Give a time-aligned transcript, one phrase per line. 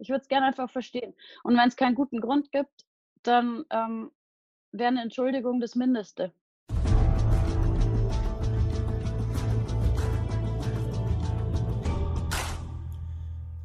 [0.00, 1.14] Ich würde es gerne einfach verstehen.
[1.42, 2.86] Und wenn es keinen guten Grund gibt,
[3.24, 4.12] dann ähm,
[4.70, 6.32] wäre eine Entschuldigung das Mindeste.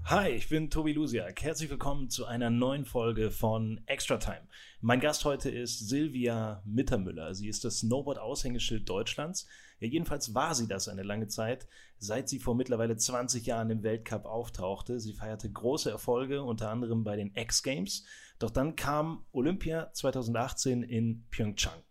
[0.06, 1.42] Hi, ich bin Tobi Lusiak.
[1.42, 4.48] Herzlich willkommen zu einer neuen Folge von Extra Time.
[4.82, 7.34] Mein Gast heute ist Silvia Mittermüller.
[7.34, 9.48] Sie ist das Snowboard-Aushängeschild Deutschlands.
[9.84, 13.84] Ja, jedenfalls war sie das eine lange Zeit, seit sie vor mittlerweile 20 Jahren im
[13.84, 14.98] Weltcup auftauchte.
[15.02, 18.06] Sie feierte große Erfolge, unter anderem bei den X-Games.
[18.40, 21.84] Doch dann kam Olympia 2018 in Pyeongchang.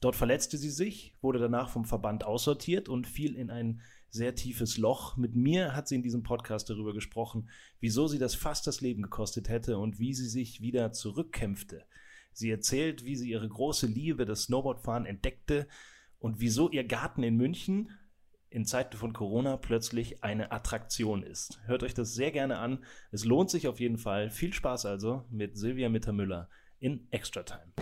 [0.00, 4.78] Dort verletzte sie sich, wurde danach vom Verband aussortiert und fiel in ein sehr tiefes
[4.78, 5.16] Loch.
[5.16, 7.48] Mit mir hat sie in diesem Podcast darüber gesprochen,
[7.80, 11.84] wieso sie das fast das Leben gekostet hätte und wie sie sich wieder zurückkämpfte.
[12.32, 15.66] Sie erzählt, wie sie ihre große Liebe, das Snowboardfahren, entdeckte
[16.20, 17.90] und wieso ihr Garten in München
[18.50, 21.60] in Zeiten von Corona plötzlich eine Attraktion ist.
[21.66, 22.84] Hört euch das sehr gerne an.
[23.12, 24.30] Es lohnt sich auf jeden Fall.
[24.30, 26.48] Viel Spaß also mit Silvia Mittermüller
[26.78, 27.72] in Extra Time.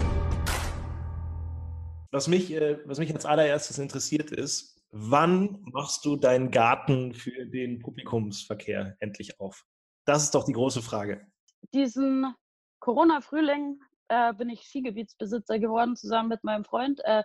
[2.11, 7.47] Was mich, äh, was mich als allererstes interessiert ist, wann machst du deinen Garten für
[7.47, 9.65] den Publikumsverkehr endlich auf?
[10.05, 11.27] Das ist doch die große Frage.
[11.75, 12.35] Diesen
[12.81, 17.23] Corona-Frühling äh, bin ich Skigebietsbesitzer geworden, zusammen mit meinem Freund äh,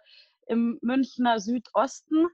[0.47, 2.27] im Münchner Südosten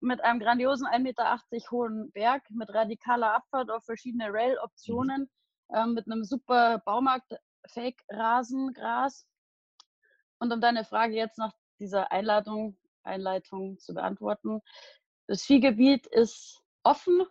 [0.00, 1.38] mit einem grandiosen 1,80 Meter
[1.70, 5.28] hohen Berg, mit radikaler Abfahrt auf verschiedene Rail-Optionen,
[5.70, 9.26] äh, mit einem super Baumarkt-Fake-Rasengras.
[10.38, 14.60] Und um deine Frage jetzt nach dieser Einladung Einleitung zu beantworten.
[15.26, 17.22] Das Skigebiet ist offen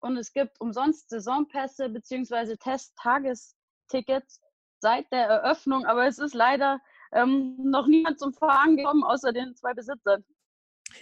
[0.00, 2.56] und es gibt umsonst Saisonpässe bzw.
[2.56, 4.40] Testtagestickets
[4.80, 6.80] seit der Eröffnung, aber es ist leider
[7.12, 10.24] ähm, noch niemand zum Fahren gekommen, außer den zwei Besitzern.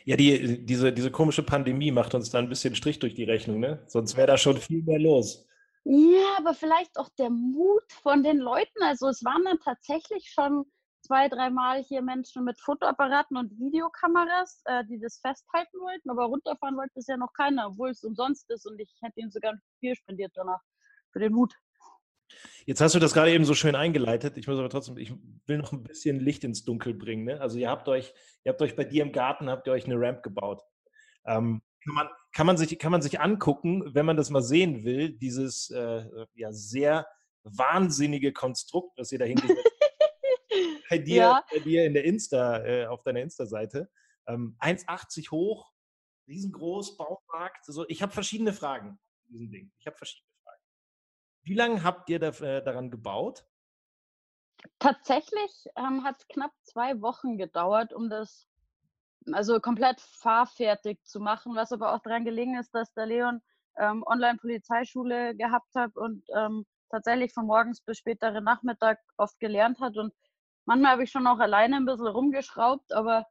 [0.04, 3.60] Ja, die, diese, diese komische Pandemie macht uns da ein bisschen Strich durch die Rechnung,
[3.60, 3.82] ne?
[3.86, 5.46] Sonst wäre da schon viel mehr los.
[5.84, 8.82] Ja, aber vielleicht auch der Mut von den Leuten.
[8.82, 10.64] Also es waren dann tatsächlich schon
[11.06, 16.76] zwei, dreimal hier Menschen mit Fotoapparaten und Videokameras, äh, die das festhalten wollten, aber runterfahren
[16.76, 19.94] wollte es ja noch keiner, obwohl es umsonst ist und ich hätte ihnen sogar viel
[19.94, 20.60] spendiert danach
[21.12, 21.54] für den Mut.
[22.64, 24.36] Jetzt hast du das gerade eben so schön eingeleitet.
[24.36, 25.12] Ich muss aber trotzdem, ich
[25.46, 27.24] will noch ein bisschen Licht ins Dunkel bringen.
[27.24, 27.40] Ne?
[27.40, 28.12] Also ihr habt euch,
[28.44, 30.62] ihr habt euch bei dir im Garten, habt ihr euch eine Ramp gebaut.
[31.26, 34.84] Ähm, kann, man, kann, man sich, kann man sich angucken, wenn man das mal sehen
[34.84, 36.04] will, dieses äh,
[36.34, 37.06] ja, sehr
[37.44, 39.76] wahnsinnige Konstrukt, was ihr da hingesetzt habt.
[40.90, 41.44] bei dir, ja.
[41.52, 43.88] bei dir in der Insta, äh, auf deiner Insta-Seite.
[44.26, 45.72] Ähm, 1,80 hoch,
[46.26, 47.64] riesengroß, Baumarkt.
[47.64, 49.72] So, ich habe verschiedene Fragen zu diesem Ding.
[49.78, 50.25] Ich habe verschiedene Fragen.
[51.46, 53.46] Wie lange habt ihr äh, daran gebaut?
[54.78, 58.46] Tatsächlich ähm, hat es knapp zwei Wochen gedauert, um das
[59.32, 63.40] also komplett fahrfertig zu machen, was aber auch daran gelegen ist, dass der Leon
[63.78, 69.96] ähm, Online-Polizeischule gehabt hat und ähm, tatsächlich von morgens bis späteren Nachmittag oft gelernt hat
[69.96, 70.12] und
[70.66, 73.24] Manchmal habe ich schon auch alleine ein bisschen rumgeschraubt, aber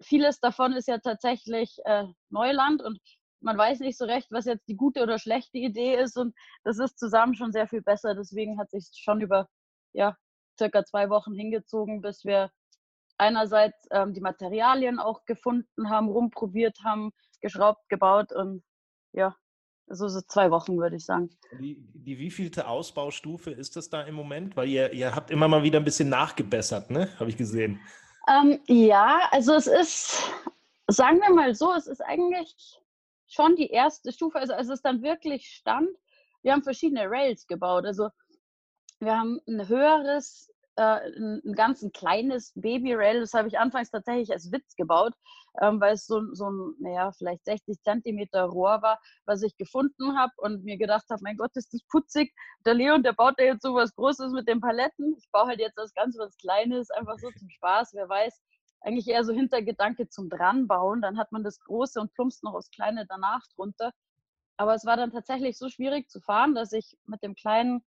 [0.00, 2.98] vieles davon ist ja tatsächlich äh, Neuland und
[3.40, 6.78] man weiß nicht so recht, was jetzt die gute oder schlechte Idee ist und das
[6.78, 8.14] ist zusammen schon sehr viel besser.
[8.14, 9.48] Deswegen hat sich schon über
[9.92, 10.16] ja,
[10.58, 12.50] circa zwei Wochen hingezogen, bis wir
[13.18, 18.62] einerseits ähm, die Materialien auch gefunden haben, rumprobiert haben, geschraubt, gebaut und
[19.12, 19.34] ja,
[19.88, 21.30] also so zwei Wochen, würde ich sagen.
[21.60, 24.56] Die, die wievielte Ausbaustufe ist das da im Moment?
[24.56, 27.08] Weil ihr, ihr habt immer mal wieder ein bisschen nachgebessert, ne?
[27.18, 27.80] Habe ich gesehen.
[28.28, 30.30] Ähm, ja, also es ist,
[30.88, 32.80] sagen wir mal so, es ist eigentlich
[33.28, 34.38] schon die erste Stufe.
[34.38, 35.90] Also als es dann wirklich stand,
[36.42, 37.86] wir haben verschiedene Rails gebaut.
[37.86, 38.08] Also
[39.00, 40.82] wir haben ein höheres äh,
[41.16, 43.20] ein, ein ganz ein kleines Baby-Rail.
[43.20, 45.14] Das habe ich anfangs tatsächlich als Witz gebaut,
[45.60, 50.18] ähm, weil es so, so ein, naja, vielleicht 60 Zentimeter Rohr war, was ich gefunden
[50.18, 52.32] habe und mir gedacht habe, mein Gott, ist das putzig.
[52.66, 55.16] Der Leon, der baut da jetzt so was Großes mit den Paletten.
[55.18, 57.92] Ich baue halt jetzt das ganz was Kleines, einfach so zum Spaß.
[57.94, 58.40] Wer weiß,
[58.80, 61.02] eigentlich eher so Hintergedanke zum Dranbauen.
[61.02, 63.92] Dann hat man das Große und plumpst noch aufs Kleine danach drunter.
[64.56, 67.84] Aber es war dann tatsächlich so schwierig zu fahren, dass ich mit dem kleinen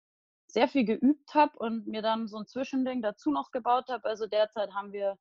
[0.47, 4.06] sehr viel geübt habe und mir dann so ein Zwischending dazu noch gebaut habe.
[4.06, 5.18] Also derzeit haben wir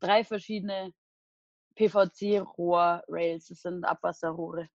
[0.00, 0.92] drei verschiedene
[1.76, 3.48] PVC-Rohr-Rails.
[3.48, 4.68] Das sind Abwasserrohre.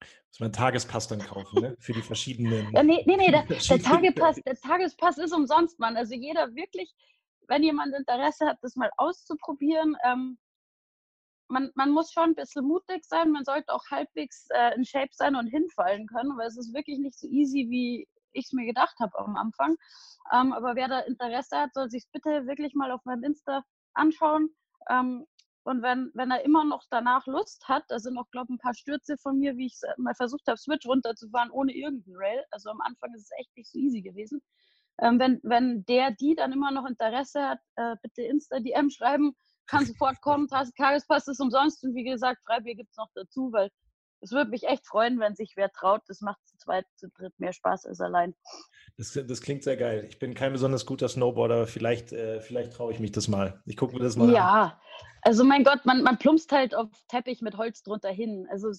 [0.00, 1.76] Muss man einen Tagespass dann kaufen, ne?
[1.78, 2.72] Für die verschiedenen.
[2.72, 5.96] Ja, nee, nee, nee, der, der, Tagespass, der Tagespass ist umsonst, Mann.
[5.96, 6.92] Also jeder wirklich,
[7.48, 10.38] wenn jemand Interesse hat, das mal auszuprobieren, ähm,
[11.48, 15.10] man, man muss schon ein bisschen mutig sein, man sollte auch halbwegs äh, in Shape
[15.12, 18.66] sein und hinfallen können, weil es ist wirklich nicht so easy, wie ich es mir
[18.66, 19.76] gedacht habe am Anfang.
[20.32, 23.62] Ähm, aber wer da Interesse hat, soll sich bitte wirklich mal auf meinem Insta
[23.92, 24.50] anschauen.
[24.88, 25.26] Ähm,
[25.64, 28.58] und wenn, wenn er immer noch danach Lust hat, da sind auch, glaube ich, ein
[28.58, 32.44] paar Stürze von mir, wie ich mal versucht habe, Switch runterzufahren ohne irgendeinen Rail.
[32.50, 34.42] Also am Anfang ist es echt nicht so easy gewesen.
[35.00, 39.34] Ähm, wenn, wenn der, die dann immer noch Interesse hat, äh, bitte Insta-DM schreiben,
[39.66, 43.70] kann sofort kommen, Tagespass ist umsonst und wie gesagt, Freibier gibt es noch dazu, weil
[44.24, 46.00] es würde mich echt freuen, wenn sich wer traut.
[46.08, 48.34] Das macht zu zweit, zu dritt mehr Spaß als allein.
[48.96, 50.06] Das, das klingt sehr geil.
[50.08, 53.62] Ich bin kein besonders guter Snowboarder, aber vielleicht, äh, vielleicht traue ich mich das mal.
[53.66, 54.48] Ich gucke mir das mal ja.
[54.48, 54.68] an.
[54.68, 54.80] Ja,
[55.22, 58.46] also mein Gott, man, man plumpst halt auf Teppich mit Holz drunter hin.
[58.50, 58.70] Also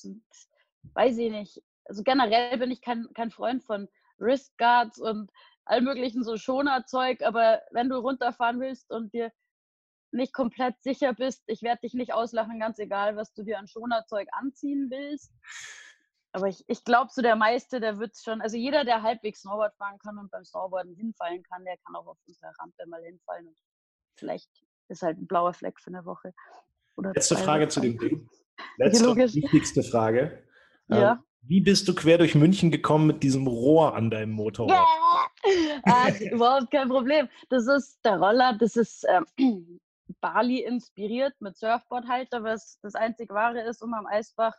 [0.93, 1.61] weiß ich nicht.
[1.85, 5.29] Also generell bin ich kein, kein Freund von Wristguards und
[5.65, 9.31] all möglichen so Schonerzeug, aber wenn du runterfahren willst und dir
[10.11, 13.67] nicht komplett sicher bist, ich werde dich nicht auslachen, ganz egal, was du dir an
[13.67, 15.33] Schonerzeug anziehen willst.
[16.31, 19.75] Aber ich, ich glaube, so der meiste, der wird schon, also jeder, der halbwegs Snowboard
[19.75, 23.47] fahren kann und beim Snowboarden hinfallen kann, der kann auch auf unserer Rampe mal hinfallen.
[23.47, 23.57] Und
[24.17, 24.49] vielleicht
[24.89, 26.33] ist halt ein blauer Fleck für eine Woche.
[26.97, 28.29] Letzte Frage zu dem Ding.
[28.77, 30.43] Letzte wichtigste Frage.
[30.87, 31.13] Ja.
[31.13, 34.85] Ähm, wie bist du quer durch München gekommen mit diesem Rohr an deinem Motorrad?
[35.45, 35.81] Yeah.
[35.85, 37.29] ah, überhaupt kein Problem.
[37.49, 39.25] Das ist der Roller, das ist ähm,
[40.21, 44.55] Bali inspiriert mit Surfboardhalter, was das einzig wahre ist, um am Eisbach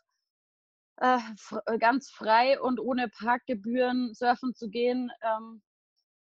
[1.01, 1.19] äh,
[1.67, 5.11] äh, ganz frei und ohne Parkgebühren surfen zu gehen.
[5.23, 5.63] Ähm,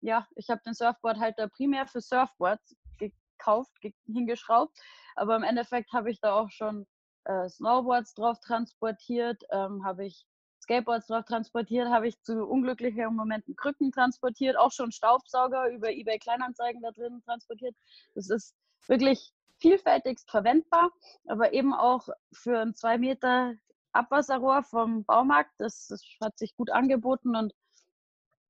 [0.02, 4.78] ja, ich habe den Surfboardhalter primär für Surfboards gekauft, ge hingeschraubt,
[5.16, 6.86] aber im Endeffekt habe ich da auch schon
[7.26, 10.26] äh, Snowboards drauf transportiert, ähm, habe ich
[10.70, 16.20] Skateboards drauf transportiert, habe ich zu unglücklichen Momenten Krücken transportiert, auch schon Staubsauger über eBay
[16.20, 17.76] Kleinanzeigen da drin transportiert.
[18.14, 18.56] Das ist
[18.86, 20.92] wirklich vielfältigst verwendbar,
[21.28, 23.56] aber eben auch für ein zwei Meter
[23.94, 25.52] Abwasserrohr vom Baumarkt.
[25.58, 27.56] Das, das hat sich gut angeboten und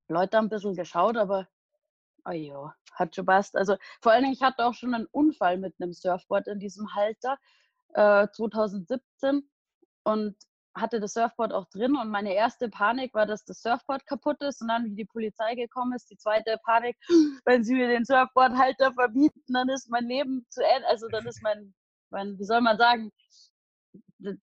[0.08, 1.48] Leute haben ein bisschen geschaut, aber
[2.26, 3.56] oh jo, hat schon passt.
[3.56, 6.94] Also vor allen Dingen, ich hatte auch schon einen Unfall mit einem Surfboard in diesem
[6.94, 7.38] Halter
[7.94, 9.48] äh, 2017
[10.04, 10.36] und
[10.74, 14.62] hatte das Surfboard auch drin und meine erste Panik war, dass das Surfboard kaputt ist
[14.62, 16.96] und dann, wie die Polizei gekommen ist, die zweite Panik,
[17.44, 21.42] wenn sie mir den Surfboardhalter verbieten, dann ist mein Leben zu Ende, also dann ist
[21.42, 21.74] mein,
[22.10, 23.10] mein, wie soll man sagen,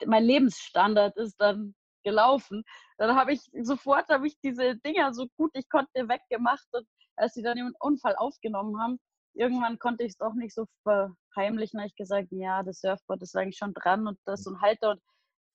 [0.06, 2.64] mein Lebensstandard ist dann gelaufen.
[2.98, 7.34] Dann habe ich sofort habe ich diese Dinger so gut ich konnte weggemacht und als
[7.34, 9.00] sie dann den Unfall aufgenommen haben,
[9.34, 11.80] irgendwann konnte ich es doch nicht so verheimlichen.
[11.80, 14.92] habe ich gesagt, ja, das Surfboard ist eigentlich schon dran und das so ein Halter
[14.92, 15.02] und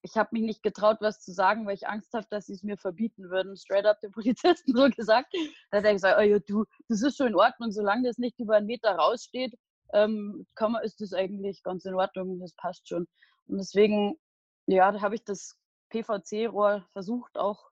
[0.02, 2.64] ich habe mich nicht getraut, was zu sagen, weil ich Angst habe, dass sie es
[2.64, 3.56] mir verbieten würden.
[3.56, 5.32] Straight up den Polizisten so gesagt.
[5.70, 8.38] Da hat er gesagt, oh ja, du, das ist schon in Ordnung, solange das nicht
[8.40, 9.54] über einen Meter raussteht,
[9.92, 13.06] ähm, kann man, ist das eigentlich ganz in Ordnung, das passt schon.
[13.46, 14.18] Und deswegen,
[14.66, 15.56] ja, da habe ich das
[15.90, 17.70] PVC-Rohr versucht, auch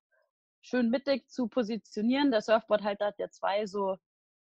[0.63, 2.31] schön mittig zu positionieren.
[2.31, 3.97] Der Surfboardhalter hat ja zwei so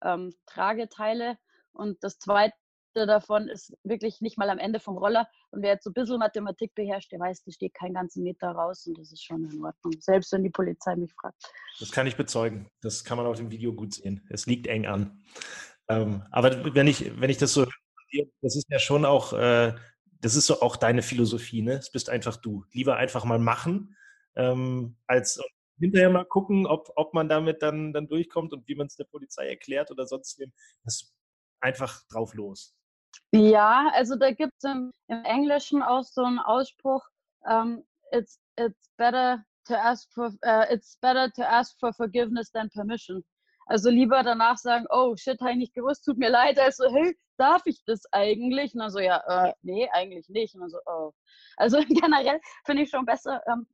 [0.03, 1.37] ähm, Trageteile
[1.71, 2.55] und das zweite
[2.93, 5.27] davon ist wirklich nicht mal am Ende vom Roller.
[5.51, 8.51] Und wer jetzt so ein bisschen Mathematik beherrscht, der weiß, da steht keinen ganzen Meter
[8.51, 9.93] raus und das ist schon in Ordnung.
[9.99, 11.41] Selbst wenn die Polizei mich fragt.
[11.79, 12.69] Das kann ich bezeugen.
[12.81, 14.25] Das kann man auf dem Video gut sehen.
[14.29, 15.21] Es liegt eng an.
[15.89, 17.65] Ähm, aber wenn ich, wenn ich das so
[18.41, 19.73] das ist ja schon auch, äh,
[20.19, 21.73] das ist so auch deine Philosophie, ne?
[21.73, 22.65] Es bist einfach du.
[22.73, 23.95] Lieber einfach mal machen,
[24.35, 25.41] ähm, als
[25.79, 29.05] hinterher mal gucken, ob, ob man damit dann, dann durchkommt und wie man es der
[29.05, 30.51] Polizei erklärt oder sonst wem.
[30.83, 31.11] Das
[31.59, 32.75] einfach drauf los.
[33.31, 37.03] Ja, also da gibt es im, im, Englischen auch so einen Ausspruch,
[37.41, 42.51] um, ähm, it's, it's better to ask for uh, it's better to ask for forgiveness
[42.51, 43.23] than permission.
[43.67, 46.85] Also lieber danach sagen, oh shit, habe ich nicht gewusst, tut mir leid, als so,
[46.91, 48.73] hey, darf ich das eigentlich?
[48.73, 50.55] Und dann so, ja, äh, nee, eigentlich nicht.
[50.55, 51.11] Und dann so, oh.
[51.57, 53.67] Also generell finde ich schon besser, ähm,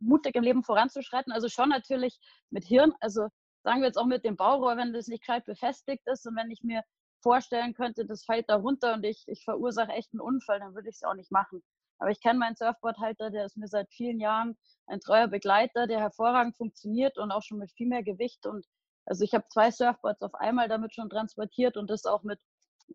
[0.00, 1.32] mutig im Leben voranzuschreiten.
[1.32, 2.18] Also schon natürlich
[2.50, 3.28] mit Hirn, also
[3.62, 6.50] sagen wir jetzt auch mit dem Baurohr, wenn das nicht gescheit befestigt ist und wenn
[6.50, 6.82] ich mir
[7.26, 10.88] vorstellen könnte, das fällt da runter und ich, ich verursache echt einen Unfall, dann würde
[10.88, 11.60] ich es auch nicht machen.
[11.98, 14.56] Aber ich kenne meinen Surfboardhalter, der ist mir seit vielen Jahren
[14.86, 18.46] ein treuer Begleiter, der hervorragend funktioniert und auch schon mit viel mehr Gewicht.
[18.46, 18.64] Und
[19.06, 22.38] also ich habe zwei Surfboards auf einmal damit schon transportiert und das auch mit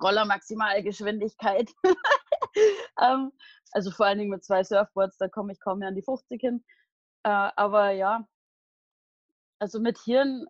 [0.02, 1.70] Roller Maximalgeschwindigkeit.
[3.02, 3.34] ähm,
[3.74, 6.40] also vor allen Dingen mit zwei Surfboards, da komme ich kaum mehr an die 50
[6.40, 6.64] hin.
[7.24, 8.26] Äh, aber ja,
[9.60, 10.46] also mit Hirn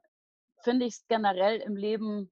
[0.64, 2.32] finde ich es generell im Leben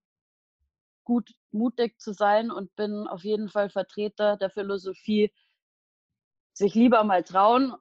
[1.10, 5.34] gut, mutig zu sein und bin auf jeden Fall Vertreter der Philosophie,
[6.54, 7.74] sich lieber mal trauen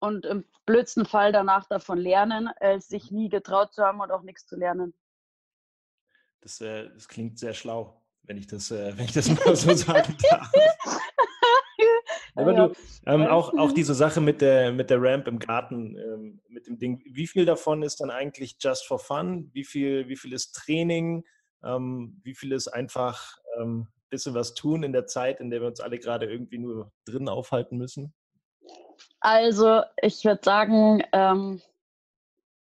[0.00, 4.20] und im blödsten Fall danach davon lernen, als sich nie getraut zu haben und auch
[4.20, 4.92] nichts zu lernen.
[6.42, 9.72] Das, äh, das klingt sehr schlau, wenn ich das, äh, wenn ich das mal so
[9.72, 10.52] sagen darf.
[12.34, 12.72] Aber du,
[13.06, 16.78] ähm, auch, auch diese Sache mit der, mit der Ramp im Garten, ähm, mit dem
[16.78, 19.48] Ding, wie viel davon ist dann eigentlich just for fun?
[19.54, 21.24] Wie viel, wie viel ist Training?
[21.64, 25.60] Ähm, wie viel ist einfach ein ähm, bisschen was tun in der Zeit, in der
[25.60, 28.14] wir uns alle gerade irgendwie nur drin aufhalten müssen?
[29.20, 31.60] Also, ich würde sagen, ähm,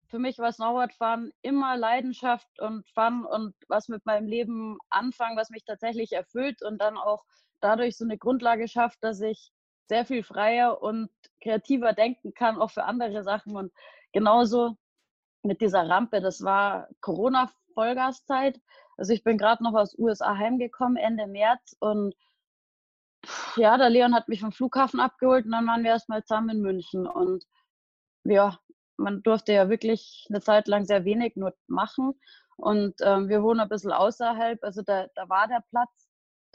[0.08, 5.50] für mich war Snowboardfahren immer Leidenschaft und Fun und was mit meinem Leben anfangen, was
[5.50, 7.24] mich tatsächlich erfüllt und dann auch
[7.60, 9.52] dadurch so eine Grundlage schafft, dass ich
[9.88, 11.10] sehr viel freier und
[11.42, 13.56] kreativer denken kann, auch für andere Sachen.
[13.56, 13.72] Und
[14.14, 14.78] genauso
[15.44, 16.88] mit dieser Rampe, das war
[17.78, 18.60] Corona-Vollgaszeit.
[18.98, 21.76] Also ich bin gerade noch aus USA heimgekommen, Ende März.
[21.80, 22.16] Und
[23.56, 26.62] ja, der Leon hat mich vom Flughafen abgeholt und dann waren wir erstmal zusammen in
[26.62, 27.08] München.
[27.08, 27.46] Und
[28.24, 28.58] ja,
[28.98, 32.20] man durfte ja wirklich eine Zeit lang sehr wenig nur machen.
[32.58, 34.64] Und ähm, wir wohnen ein bisschen außerhalb.
[34.64, 36.07] Also da, da war der Platz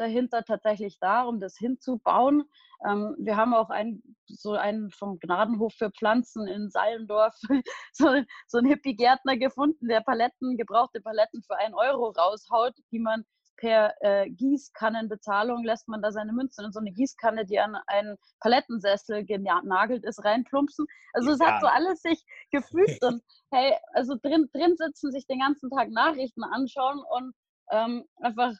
[0.02, 2.44] dahinter tatsächlich da, um das hinzubauen.
[2.86, 7.34] Ähm, wir haben auch ein, so einen vom Gnadenhof für Pflanzen in Seilendorf,
[7.92, 8.08] so,
[8.48, 13.24] so einen Hippie-Gärtner gefunden, der Paletten, gebrauchte Paletten für einen Euro raushaut, die man
[13.56, 18.16] per äh, Gießkannenbezahlung lässt man da seine Münzen in so eine Gießkanne, die an einen
[18.40, 20.84] Palettensessel genagelt ist, reinplumpsen.
[21.12, 25.38] Also es hat so alles sich gefügt und hey, also drin, drin sitzen, sich den
[25.38, 27.34] ganzen Tag Nachrichten anschauen und
[27.70, 28.52] ähm, einfach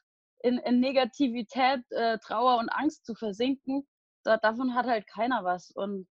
[0.43, 3.87] in, in Negativität, äh, Trauer und Angst zu versinken,
[4.25, 5.71] da, davon hat halt keiner was.
[5.71, 6.09] Und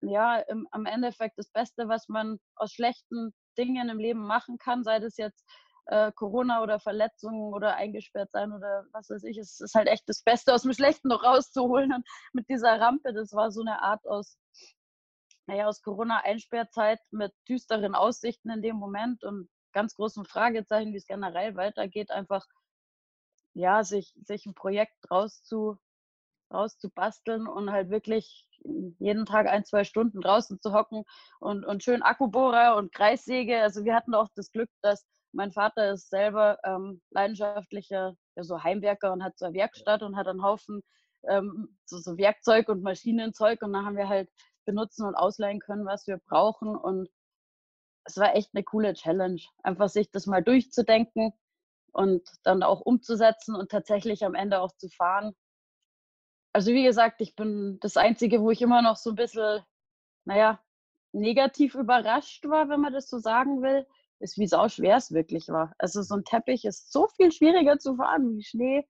[0.00, 4.84] ja, im, am Endeffekt das Beste, was man aus schlechten Dingen im Leben machen kann,
[4.84, 5.44] sei das jetzt
[5.86, 10.08] äh, Corona oder Verletzungen oder eingesperrt sein oder was weiß ich, es ist halt echt
[10.08, 11.92] das Beste aus dem Schlechten noch rauszuholen.
[11.92, 14.38] Und mit dieser Rampe, das war so eine Art aus,
[15.46, 21.06] naja, aus Corona-Einsperrzeit mit düsteren Aussichten in dem Moment und ganz großen Fragezeichen, wie es
[21.06, 22.46] generell weitergeht, einfach
[23.54, 25.78] ja, sich, sich ein Projekt rauszu,
[26.52, 28.48] rauszubasteln und halt wirklich
[28.98, 31.04] jeden Tag ein, zwei Stunden draußen zu hocken
[31.40, 33.60] und, und schön Akkubohrer und Kreissäge.
[33.60, 38.62] Also wir hatten auch das Glück, dass mein Vater ist selber ähm, leidenschaftlicher ja, so
[38.62, 40.82] Heimwerker und hat so eine Werkstatt und hat einen Haufen
[41.28, 44.30] ähm, so, so Werkzeug und Maschinenzeug und da haben wir halt
[44.64, 46.76] benutzen und ausleihen können, was wir brauchen.
[46.76, 47.08] Und
[48.04, 51.32] es war echt eine coole Challenge, einfach sich das mal durchzudenken
[51.94, 55.34] und dann auch umzusetzen und tatsächlich am Ende auch zu fahren.
[56.52, 59.62] Also wie gesagt, ich bin das Einzige, wo ich immer noch so ein bisschen,
[60.24, 60.60] naja,
[61.12, 63.86] negativ überrascht war, wenn man das so sagen will,
[64.18, 65.74] ist, wie sau schwer es wirklich war.
[65.78, 68.88] Also so ein Teppich ist so viel schwieriger zu fahren wie Schnee.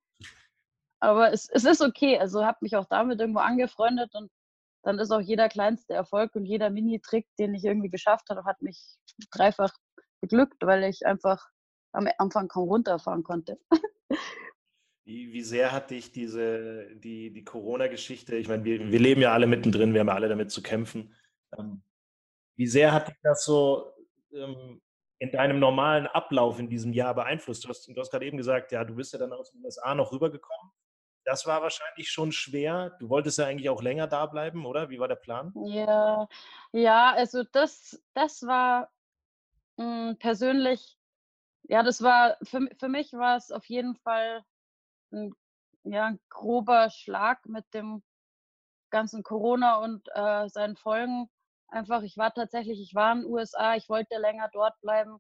[1.01, 2.19] Aber es, es ist okay.
[2.19, 4.31] Also habe mich auch damit irgendwo angefreundet und
[4.83, 8.61] dann ist auch jeder kleinste Erfolg und jeder Mini-Trick, den ich irgendwie geschafft habe, hat
[8.63, 8.99] mich
[9.31, 9.73] dreifach
[10.21, 11.49] beglückt, weil ich einfach
[11.95, 13.59] am Anfang kaum runterfahren konnte.
[15.07, 19.33] Wie, wie sehr hat dich diese, die, die Corona-Geschichte, ich meine, wir, wir leben ja
[19.33, 21.15] alle mittendrin, wir haben ja alle damit zu kämpfen.
[21.59, 21.83] Ähm,
[22.57, 23.93] wie sehr hat dich das so
[24.33, 24.81] ähm,
[25.19, 27.65] in deinem normalen Ablauf in diesem Jahr beeinflusst?
[27.65, 29.95] Du hast, du hast gerade eben gesagt, ja, du bist ja dann aus den USA
[29.95, 30.73] noch rübergekommen.
[31.27, 32.97] Das war wahrscheinlich schon schwer.
[32.99, 34.89] Du wolltest ja eigentlich auch länger da bleiben, oder?
[34.89, 35.53] Wie war der Plan?
[35.67, 36.29] Ja,
[36.73, 38.91] ja also das, das war
[39.77, 40.99] mh, hm, persönlich
[41.69, 44.45] ja, das war für, für mich war es auf jeden Fall
[45.13, 45.35] ein,
[45.85, 48.03] ja, ein grober Schlag mit dem
[48.91, 51.29] ganzen Corona und äh, seinen Folgen.
[51.69, 55.19] Einfach, ich war tatsächlich, ich war in den USA, ich wollte länger dort bleiben,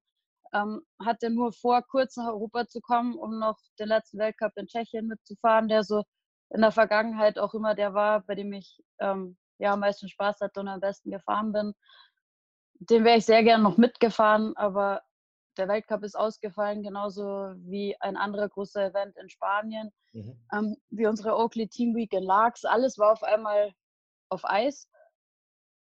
[0.53, 4.67] ähm, hatte nur vor, kurz nach Europa zu kommen, um noch den letzten Weltcup in
[4.67, 6.05] Tschechien mitzufahren, der so
[6.51, 10.41] in der Vergangenheit auch immer der war, bei dem ich ähm, ja am meisten Spaß
[10.41, 11.75] hatte und am besten gefahren bin.
[12.79, 15.03] Den wäre ich sehr gern noch mitgefahren, aber
[15.56, 20.38] der Weltcup ist ausgefallen, genauso wie ein anderer großer Event in Spanien, mhm.
[20.52, 22.64] ähm, wie unsere Oakley Team Week in Largs.
[22.64, 23.73] Alles war auf einmal
[24.28, 24.88] auf Eis.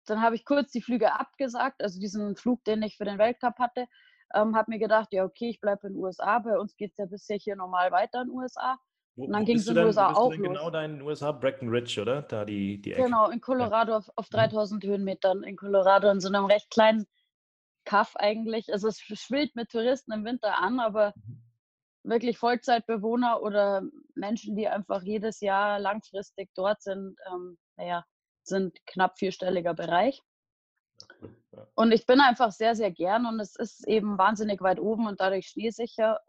[0.06, 3.58] Dann habe ich kurz die Flüge abgesagt, also diesen Flug, den ich für den Weltcup
[3.58, 3.86] hatte.
[4.34, 6.38] Ähm, habe mir gedacht, ja, okay, ich bleibe in den USA.
[6.38, 8.78] Bei uns geht es ja bisher hier normal weiter in den USA.
[9.14, 10.42] Wo, und dann ging es in den USA auch los.
[10.42, 12.22] Genau da in den USA, Breckenridge, oder?
[12.22, 13.04] Da die, die Ecke.
[13.04, 14.88] Genau, in Colorado auf, auf 3000 mhm.
[14.88, 17.06] Höhenmetern in Colorado in so einem recht kleinen
[17.84, 18.72] Kaff eigentlich.
[18.72, 21.42] Also es schwillt mit Touristen im Winter an, aber mhm.
[22.02, 23.82] wirklich Vollzeitbewohner oder
[24.14, 28.04] Menschen, die einfach jedes Jahr langfristig dort sind, ähm, naja,
[28.42, 30.20] sind knapp vierstelliger Bereich.
[31.74, 35.20] Und ich bin einfach sehr, sehr gern und es ist eben wahnsinnig weit oben und
[35.20, 36.20] dadurch schneesicher.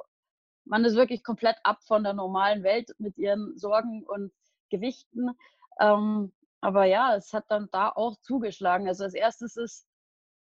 [0.66, 4.32] Man ist wirklich komplett ab von der normalen Welt mit ihren Sorgen und
[4.70, 5.32] Gewichten.
[5.80, 8.88] Ähm, aber ja, es hat dann da auch zugeschlagen.
[8.88, 9.86] Also als erstes ist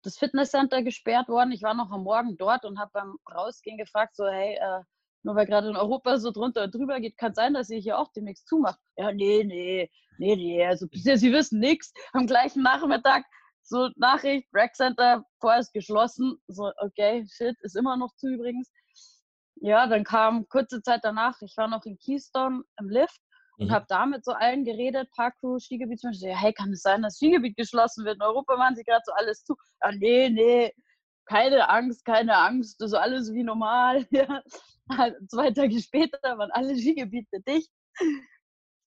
[0.06, 1.52] das Fitnesscenter gesperrt worden.
[1.52, 4.82] Ich war noch am Morgen dort und habe beim Rausgehen gefragt, so hey, äh,
[5.24, 7.98] nur weil gerade in Europa so drunter und drüber geht, kann sein, dass ihr hier
[7.98, 8.78] auch demnächst zumacht.
[8.96, 11.92] Ja, nee, nee, nee, nee, also bisher, sie wissen nichts.
[12.12, 13.24] Am gleichen Nachmittag
[13.62, 16.38] so Nachricht, Rec Center vorerst geschlossen.
[16.46, 18.70] So, okay, shit, ist immer noch zu übrigens.
[19.56, 23.20] Ja, dann kam kurze Zeit danach, ich war noch in Keystone im Lift
[23.58, 23.72] und mhm.
[23.72, 27.16] habe da mit so allen geredet, Parkcrew, Skigebiet, zum Beispiel, hey, kann es sein, dass
[27.16, 28.16] Skigebiet geschlossen wird?
[28.16, 29.56] In Europa machen sie gerade so alles zu.
[29.82, 30.72] Ja, nee, nee,
[31.26, 34.06] keine Angst, keine Angst, das ist alles wie normal.
[34.88, 35.10] Ja.
[35.28, 37.72] Zwei Tage später waren alle Skigebiete dicht.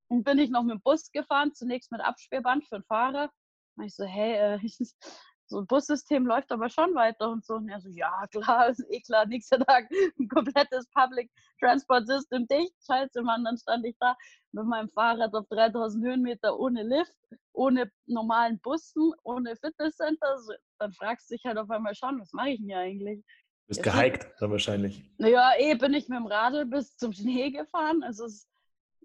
[0.09, 3.31] Und bin ich noch mit dem Bus gefahren, zunächst mit Absperrband für den Fahrer.
[3.77, 4.59] Und ich so, hey, äh,
[5.49, 7.55] so ein Bussystem läuft aber schon weiter und so.
[7.55, 9.89] Und er so, ja, klar, ist eh klar, nächster Tag
[10.19, 12.75] ein komplettes Public Transport System dicht.
[12.87, 14.17] Scheiße, Mann, dann stand ich da
[14.53, 17.15] mit meinem Fahrrad auf 3000 Höhenmeter ohne Lift,
[17.53, 20.39] ohne normalen Bussen, ohne Fitnesscenter.
[20.79, 23.25] Dann fragst du dich halt auf einmal schon, was mache ich denn hier eigentlich?
[23.69, 25.03] Bist ja, gehiked dann wahrscheinlich.
[25.19, 28.03] Naja, eh bin ich mit dem Radl bis zum Schnee gefahren.
[28.03, 28.49] Also es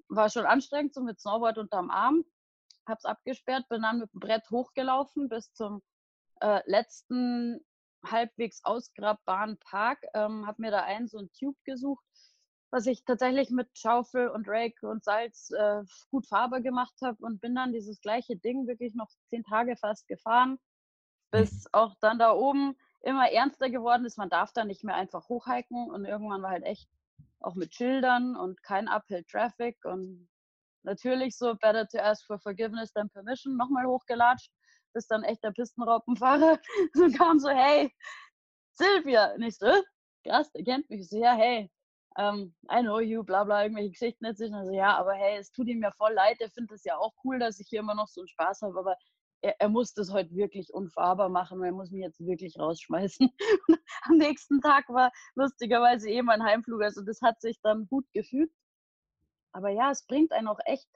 [0.08, 2.24] war schon anstrengend, so mit Snowboard unterm Arm.
[2.86, 5.82] Hab's abgesperrt, bin dann mit dem Brett hochgelaufen bis zum
[6.42, 7.60] äh, letzten
[8.06, 12.04] halbwegs ausgrabbaren Park, ähm, habe mir da einen so ein Tube gesucht,
[12.72, 17.42] was ich tatsächlich mit Schaufel und Rake und Salz äh, gut Farbe gemacht habe und
[17.42, 20.58] bin dann dieses gleiche Ding wirklich noch zehn Tage fast gefahren,
[21.32, 21.70] bis mhm.
[21.74, 24.18] auch dann da oben immer ernster geworden ist.
[24.18, 26.90] Man darf da nicht mehr einfach hochhiken und irgendwann war halt echt
[27.40, 30.30] auch mit Schildern und kein Uphill Traffic und
[30.84, 34.52] natürlich so better to ask for forgiveness than permission nochmal hochgelatscht
[34.94, 36.60] bis dann echt der Pistenraupenfahrer
[36.94, 37.94] so kam so, hey,
[38.74, 39.34] Silvia.
[39.34, 39.68] Und ich so,
[40.26, 41.02] krass, der kennt mich.
[41.02, 41.70] Ich so, ja, hey,
[42.18, 44.54] um, ähm, I know you, bla bla, irgendwelche Geschichten erzählen.
[44.54, 46.42] Also ja, aber hey, es tut ihm ja voll leid.
[46.42, 48.78] Er findet es ja auch cool, dass ich hier immer noch so einen Spaß habe,
[48.78, 48.98] aber
[49.42, 53.30] er, er muss das heute wirklich unfahrbar machen und er muss mich jetzt wirklich rausschmeißen.
[54.04, 56.82] Am nächsten Tag war lustigerweise eh mein Heimflug.
[56.82, 58.52] Also das hat sich dann gut gefühlt.
[59.54, 60.88] Aber ja, es bringt einen auch echt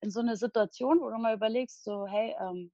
[0.00, 2.70] in so eine Situation, wo du mal überlegst, so, hey, ähm,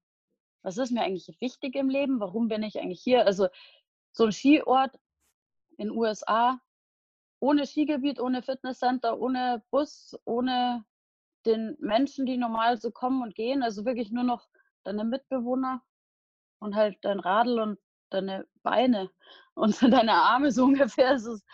[0.62, 2.20] was ist mir eigentlich wichtig im Leben?
[2.20, 3.26] Warum bin ich eigentlich hier?
[3.26, 3.48] Also
[4.12, 4.98] so ein Skiort
[5.76, 6.60] in den USA
[7.40, 10.84] ohne Skigebiet, ohne Fitnesscenter, ohne Bus, ohne
[11.44, 14.48] den Menschen, die normal so kommen und gehen, also wirklich nur noch
[14.84, 15.82] deine Mitbewohner
[16.60, 17.78] und halt dein Radl und
[18.10, 19.10] deine Beine
[19.54, 21.12] und deine Arme so ungefähr.
[21.12, 21.44] Es ist,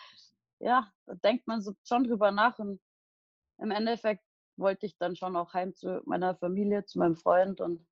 [0.60, 2.80] ja, da denkt man so schon drüber nach und
[3.58, 4.24] im Endeffekt
[4.58, 7.86] wollte ich dann schon auch heim zu meiner Familie, zu meinem Freund und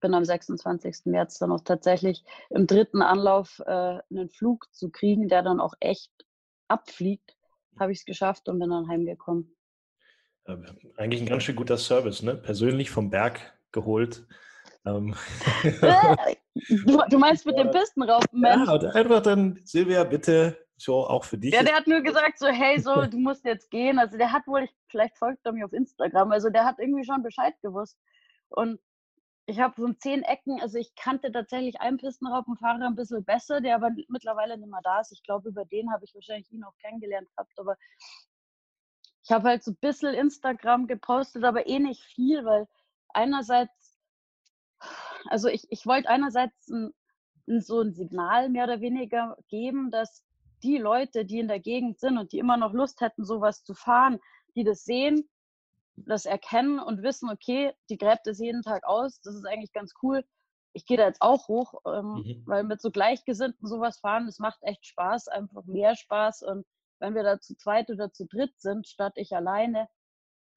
[0.00, 1.06] bin am 26.
[1.06, 5.74] März dann auch tatsächlich im dritten Anlauf äh, einen Flug zu kriegen, der dann auch
[5.80, 6.12] echt
[6.68, 7.36] abfliegt,
[7.78, 9.56] habe ich es geschafft und bin dann heimgekommen.
[10.44, 10.56] Äh,
[10.96, 12.36] eigentlich ein ganz schön guter Service, ne?
[12.36, 14.26] Persönlich vom Berg geholt.
[14.84, 15.14] Ähm.
[16.86, 18.66] du, du, meinst mit dem Pistenraupen, Mensch?
[18.66, 21.52] Ja, und einfach dann, Silvia, bitte, so auch für dich.
[21.52, 23.98] Ja, der hat nur gesagt, so, hey, so, du musst jetzt gehen.
[23.98, 27.04] Also der hat wohl, ich, vielleicht folgt er mir auf Instagram, also der hat irgendwie
[27.04, 27.98] schon Bescheid gewusst.
[28.48, 28.78] Und
[29.46, 33.76] ich habe so zehn Ecken, also ich kannte tatsächlich einen Pistenraupenfahrer ein bisschen besser, der
[33.76, 35.12] aber mittlerweile nicht mehr da ist.
[35.12, 37.76] Ich glaube, über den habe ich wahrscheinlich ihn auch kennengelernt gehabt, aber
[39.22, 42.66] ich habe halt so ein bisschen Instagram gepostet, aber eh nicht viel, weil
[43.08, 43.96] einerseits,
[45.26, 46.92] also ich, ich wollte einerseits ein,
[47.48, 50.24] ein, so ein Signal mehr oder weniger geben, dass
[50.64, 53.74] die Leute, die in der Gegend sind und die immer noch Lust hätten, sowas zu
[53.74, 54.18] fahren,
[54.56, 55.28] die das sehen,
[55.96, 59.94] das erkennen und wissen, okay, die gräbt es jeden Tag aus, das ist eigentlich ganz
[60.02, 60.24] cool.
[60.72, 62.42] Ich gehe da jetzt auch hoch, ähm, mhm.
[62.46, 66.42] weil mit so Gleichgesinnten sowas fahren, das macht echt Spaß, einfach mehr Spaß.
[66.42, 66.66] Und
[67.00, 69.88] wenn wir da zu zweit oder zu dritt sind, statt ich alleine,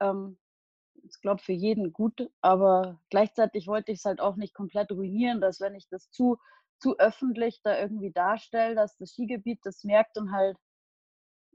[0.02, 0.38] ähm,
[1.06, 2.30] ist, glaube für jeden gut.
[2.42, 6.38] Aber gleichzeitig wollte ich es halt auch nicht komplett ruinieren, dass wenn ich das zu,
[6.80, 10.58] zu öffentlich da irgendwie darstelle, dass das Skigebiet das merkt und halt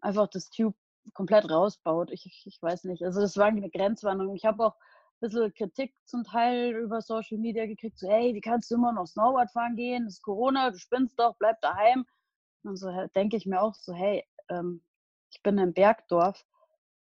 [0.00, 0.76] einfach das Tube
[1.12, 2.10] komplett rausbaut.
[2.10, 3.04] Ich, ich weiß nicht.
[3.04, 4.34] Also das war eine Grenzwanderung.
[4.34, 7.98] Ich habe auch ein bisschen Kritik zum Teil über Social Media gekriegt.
[7.98, 10.04] So, hey, wie kannst du immer noch Snowboard fahren gehen?
[10.04, 12.06] Das ist Corona, du spinnst doch, bleib daheim.
[12.62, 14.82] Und so denke ich mir auch so, hey, ähm,
[15.30, 16.44] ich bin im Bergdorf.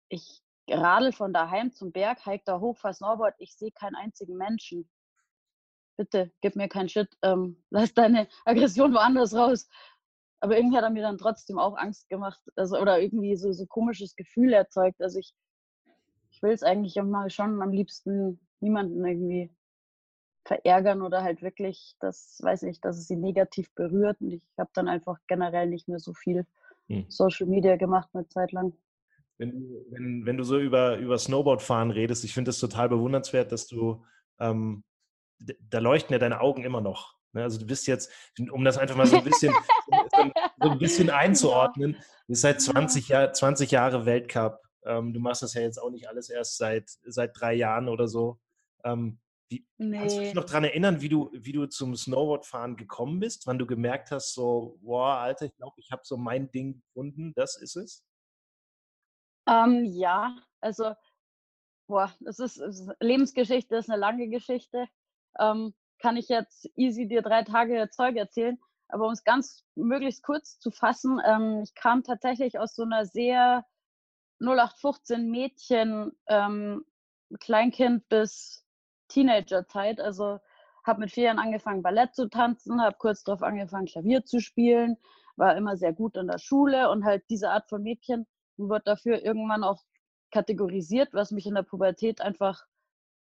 [0.09, 3.35] Ich radel von daheim zum Berg, hike da hoch, fahr Snowboard.
[3.39, 4.89] Ich sehe keinen einzigen Menschen.
[5.97, 7.17] Bitte, gib mir keinen Shit.
[7.23, 9.69] Ähm, lass deine Aggression woanders raus.
[10.41, 13.67] Aber irgendwie hat er mir dann trotzdem auch Angst gemacht, also, oder irgendwie so, so
[13.67, 15.01] komisches Gefühl erzeugt.
[15.01, 15.35] Also ich,
[16.31, 19.51] ich will es eigentlich mal schon am liebsten niemanden irgendwie
[20.45, 24.21] verärgern oder halt wirklich, das weiß ich, dass es sie negativ berührt.
[24.21, 26.47] Und ich habe dann einfach generell nicht mehr so viel
[26.89, 27.05] hm.
[27.09, 28.73] Social Media gemacht eine Zeit lang.
[29.37, 29.53] wenn,
[29.91, 34.05] wenn, wenn du so über, über Snowboardfahren redest, ich finde es total bewundernswert, dass du,
[34.39, 34.85] ähm,
[35.39, 37.15] da leuchten ja deine Augen immer noch.
[37.33, 37.43] Ne?
[37.43, 38.11] Also du bist jetzt,
[38.51, 39.55] um das einfach mal so ein bisschen,
[40.61, 44.61] so ein bisschen einzuordnen, du bist seit 20, Jahr, 20 Jahre Weltcup.
[44.85, 48.09] Ähm, du machst das ja jetzt auch nicht alles erst seit, seit drei Jahren oder
[48.09, 48.39] so.
[48.85, 49.19] Ähm,
[49.51, 49.99] wie, nee.
[49.99, 53.47] Kannst du dich noch daran erinnern, wie du, wie du zum Snowboardfahren gekommen bist?
[53.47, 57.33] Wann du gemerkt hast, so, boah, Alter, ich glaube, ich habe so mein Ding gefunden,
[57.35, 58.05] das ist es?
[59.49, 60.95] Ähm, ja, also,
[61.89, 64.87] boah, es ist, es ist, Lebensgeschichte ist eine lange Geschichte.
[65.39, 68.59] Ähm, kann ich jetzt easy dir drei Tage Zeug erzählen.
[68.93, 73.07] Aber um es ganz möglichst kurz zu fassen, ähm, ich kam tatsächlich aus so einer
[73.07, 73.65] sehr
[74.41, 76.85] 0815 Mädchen, ähm,
[77.41, 78.65] Kleinkind bis
[79.09, 80.01] Teenagerzeit.
[80.01, 80.41] Also
[80.85, 84.97] habe mit vier Jahren angefangen, Ballett zu tanzen, habe kurz darauf angefangen, Klavier zu spielen,
[85.37, 88.27] war immer sehr gut in der Schule und halt diese Art von Mädchen
[88.57, 89.83] wurde dafür irgendwann auch
[90.31, 92.65] kategorisiert, was mich in der Pubertät einfach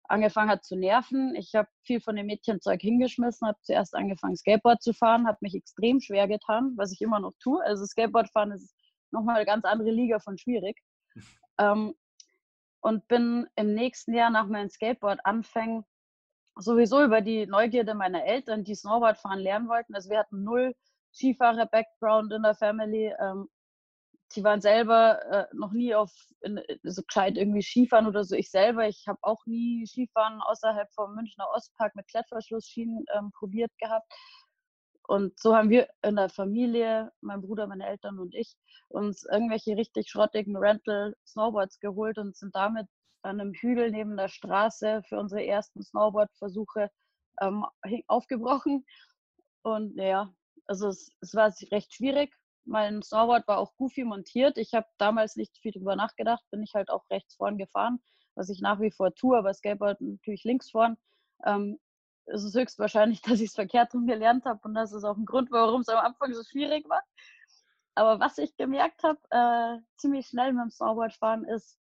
[0.08, 1.34] angefangen hat zu nerven.
[1.36, 5.54] Ich habe viel von dem Mädchenzeug hingeschmissen, habe zuerst angefangen, Skateboard zu fahren, habe mich
[5.54, 7.62] extrem schwer getan, was ich immer noch tue.
[7.64, 8.74] Also Skateboardfahren ist
[9.10, 10.78] nochmal eine ganz andere Liga von schwierig.
[11.58, 11.94] ähm,
[12.80, 15.84] und bin im nächsten Jahr nach meinem Skateboard-Anfängen
[16.56, 19.94] sowieso über die Neugierde meiner Eltern, die Snowboardfahren lernen wollten.
[19.94, 20.74] Also wir hatten null
[21.12, 23.12] Skifahrer-Background in der Family.
[23.20, 23.48] Ähm,
[24.34, 28.34] die waren selber äh, noch nie auf in, so gescheit irgendwie Skifahren oder so.
[28.36, 33.72] Ich selber, ich habe auch nie Skifahren außerhalb vom Münchner Ostpark mit Klettverschlussschienen ähm, probiert
[33.78, 34.12] gehabt.
[35.08, 38.56] Und so haben wir in der Familie, mein Bruder, meine Eltern und ich,
[38.88, 42.86] uns irgendwelche richtig schrottigen Rental-Snowboards geholt und sind damit
[43.22, 46.90] an einem Hügel neben der Straße für unsere ersten Snowboard-Versuche
[47.40, 47.64] ähm,
[48.06, 48.84] aufgebrochen.
[49.62, 50.30] Und ja,
[50.66, 52.34] also es, es war recht schwierig,
[52.68, 54.58] mein Snowboard war auch goofy montiert.
[54.58, 58.00] Ich habe damals nicht viel drüber nachgedacht, bin ich halt auch rechts vorn gefahren,
[58.34, 60.96] was ich nach wie vor tue, aber Skateboard natürlich links vorn.
[61.44, 61.78] Ähm,
[62.26, 65.24] es ist höchstwahrscheinlich, dass ich es verkehrt rum gelernt habe und das ist auch ein
[65.24, 67.02] Grund, warum es am Anfang so schwierig war.
[67.94, 71.78] Aber was ich gemerkt habe, äh, ziemlich schnell mit dem Snowboardfahren, ist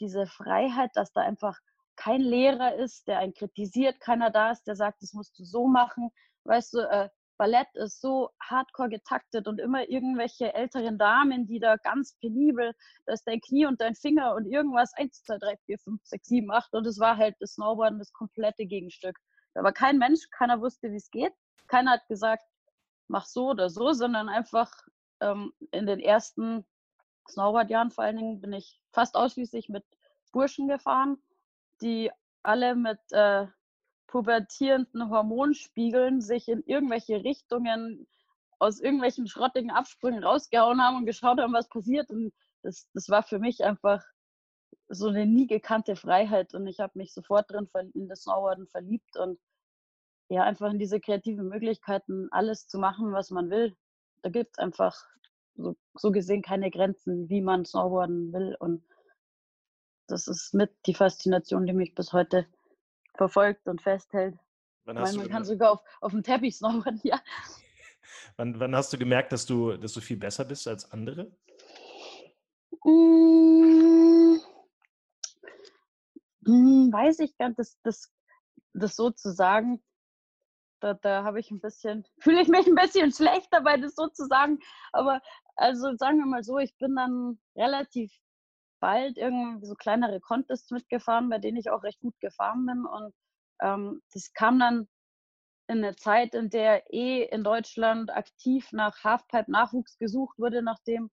[0.00, 1.58] diese Freiheit, dass da einfach
[1.94, 5.68] kein Lehrer ist, der einen kritisiert, keiner da ist, der sagt, das musst du so
[5.68, 6.10] machen.
[6.44, 7.10] Weißt du, äh,
[7.40, 12.74] Ballett ist so hardcore getaktet und immer irgendwelche älteren Damen, die da ganz penibel,
[13.06, 16.28] da ist dein Knie und dein Finger und irgendwas 1, 2, 3, 4, 5, 6,
[16.28, 19.18] 7, 8 und es war halt das Snowboarden das komplette Gegenstück.
[19.54, 21.32] Da war kein Mensch, keiner wusste, wie es geht.
[21.66, 22.44] Keiner hat gesagt,
[23.08, 24.70] mach so oder so, sondern einfach
[25.20, 26.66] ähm, in den ersten
[27.30, 29.86] Snowboardjahren vor allen Dingen bin ich fast ausschließlich mit
[30.30, 31.16] Burschen gefahren,
[31.80, 32.10] die
[32.42, 33.46] alle mit äh,
[34.10, 38.08] pubertierenden Hormonspiegeln sich in irgendwelche Richtungen
[38.58, 42.10] aus irgendwelchen schrottigen Absprüngen rausgehauen haben und geschaut haben, was passiert.
[42.10, 44.04] Und das, das war für mich einfach
[44.88, 46.54] so eine nie gekannte Freiheit.
[46.54, 49.38] Und ich habe mich sofort drin in das Snowboarden verliebt und
[50.28, 53.76] ja, einfach in diese kreativen Möglichkeiten, alles zu machen, was man will.
[54.22, 54.96] Da gibt es einfach
[55.54, 58.56] so, so gesehen keine Grenzen, wie man Snowboarden will.
[58.58, 58.84] Und
[60.08, 62.46] das ist mit die Faszination, die mich bis heute
[63.20, 64.34] verfolgt und festhält.
[64.86, 67.20] Wann Weil man kann sogar auf, auf dem Teppich snowboarden, ja.
[68.36, 71.30] Wann, wann hast du gemerkt, dass du, dass du viel besser bist als andere?
[72.82, 74.40] Hm,
[76.46, 78.10] hm, weiß ich gar nicht, das, das,
[78.72, 79.82] das so zu sagen,
[80.80, 84.08] da, da habe ich ein bisschen, fühle ich mich ein bisschen schlecht dabei, das so
[84.08, 84.58] zu sagen.
[84.92, 85.20] Aber
[85.56, 88.12] also sagen wir mal so, ich bin dann relativ
[88.80, 92.84] bald irgendwie so kleinere Contests mitgefahren, bei denen ich auch recht gut gefahren bin.
[92.84, 93.14] Und
[93.60, 94.88] ähm, das kam dann
[95.68, 101.10] in eine Zeit, in der eh in Deutschland aktiv nach Halfpipe-Nachwuchs gesucht wurde, nachdem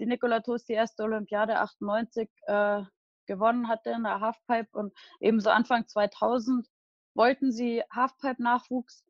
[0.00, 2.82] die Nicola Toast die erste Olympiade 98 äh,
[3.26, 6.66] gewonnen hatte in der Halfpipe und ebenso Anfang 2000
[7.14, 9.04] wollten sie Halfpipe-Nachwuchs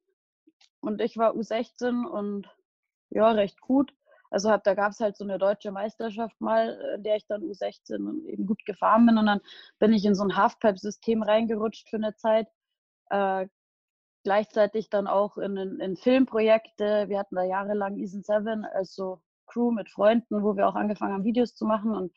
[0.81, 2.47] und ich war U16 und
[3.09, 3.95] ja, recht gut.
[4.31, 7.43] Also hab, da gab es halt so eine deutsche Meisterschaft mal, in der ich dann
[7.43, 9.19] U16 und eben gut gefahren bin.
[9.19, 9.41] Und dann
[9.79, 12.49] bin ich in so ein Halfpipe-System reingerutscht für eine Zeit.
[13.11, 13.49] Äh,
[14.23, 17.09] gleichzeitig dann auch in, in, in, Filmprojekte.
[17.09, 21.25] Wir hatten da jahrelang Eason 7, also Crew mit Freunden, wo wir auch angefangen haben,
[21.25, 21.95] Videos zu machen.
[21.95, 22.13] Und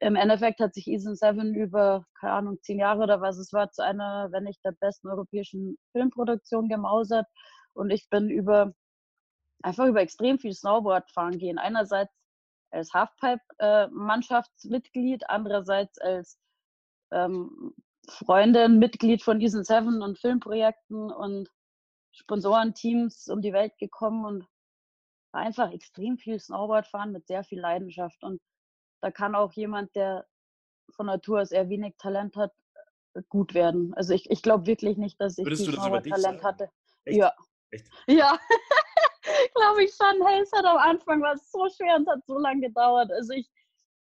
[0.00, 3.70] im Endeffekt hat sich Eason 7 über, keine Ahnung, zehn Jahre oder was es war,
[3.72, 7.26] zu einer, wenn nicht der besten europäischen Filmproduktion gemausert.
[7.74, 8.72] Und ich bin über
[9.62, 11.58] einfach über extrem viel Snowboard fahren gehen.
[11.58, 12.12] Einerseits
[12.70, 16.38] als Halfpipe-Mannschaftsmitglied, andererseits als
[17.12, 17.74] ähm,
[18.08, 21.50] Freundin, Mitglied von diesen Seven und Filmprojekten und
[22.12, 24.46] Sponsorenteams um die Welt gekommen und
[25.32, 28.22] war einfach extrem viel Snowboard fahren mit sehr viel Leidenschaft.
[28.22, 28.40] Und
[29.00, 30.26] da kann auch jemand, der
[30.94, 32.52] von Natur aus eher wenig Talent hat,
[33.28, 33.92] gut werden.
[33.94, 36.40] Also ich, ich glaube wirklich nicht, dass ich Würdest viel du das über dich Talent
[36.40, 36.44] sagen?
[36.44, 36.70] hatte.
[37.04, 37.18] Echt?
[37.18, 37.34] Ja.
[37.70, 37.88] Echt?
[38.06, 38.38] Ja.
[39.54, 43.10] Glaube ich es hat am Anfang war es so schwer und hat so lange gedauert.
[43.12, 43.50] Also ich,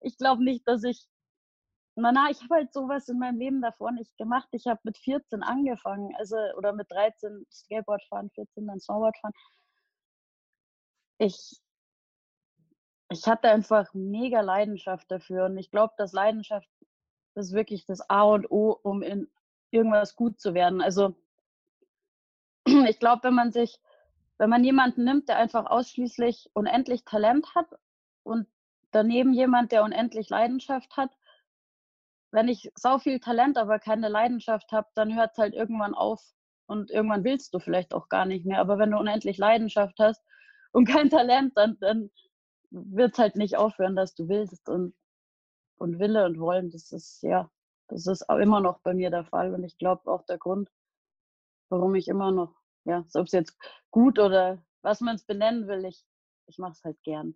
[0.00, 1.06] ich glaube nicht, dass ich.
[1.94, 4.48] Na, na, ich habe halt sowas in meinem Leben davor nicht gemacht.
[4.52, 9.32] Ich habe mit 14 angefangen, also oder mit 13 Skateboard fahren, 14 dann Snowboard fahren.
[11.18, 11.60] Ich,
[13.10, 16.68] ich hatte einfach mega Leidenschaft dafür und ich glaube, dass Leidenschaft
[17.34, 19.30] ist wirklich das A und O, um in
[19.70, 20.80] irgendwas gut zu werden.
[20.80, 21.14] Also
[22.88, 23.80] ich glaube, wenn man sich,
[24.42, 27.68] wenn man jemanden nimmt, der einfach ausschließlich unendlich Talent hat
[28.24, 28.48] und
[28.90, 31.16] daneben jemand, der unendlich Leidenschaft hat,
[32.32, 36.20] wenn ich so viel Talent, aber keine Leidenschaft habe, dann hört es halt irgendwann auf
[36.66, 38.58] und irgendwann willst du vielleicht auch gar nicht mehr.
[38.58, 40.20] Aber wenn du unendlich Leidenschaft hast
[40.72, 42.10] und kein Talent, dann, dann
[42.70, 44.68] wird es halt nicht aufhören, dass du willst.
[44.68, 44.92] Und,
[45.76, 47.48] und Wille und Wollen, das ist ja,
[47.86, 49.54] das ist auch immer noch bei mir der Fall.
[49.54, 50.68] Und ich glaube auch der Grund,
[51.68, 53.56] warum ich immer noch, ja, ob es jetzt
[53.90, 56.04] gut oder was man es benennen will, ich,
[56.46, 57.34] ich mache es halt gern.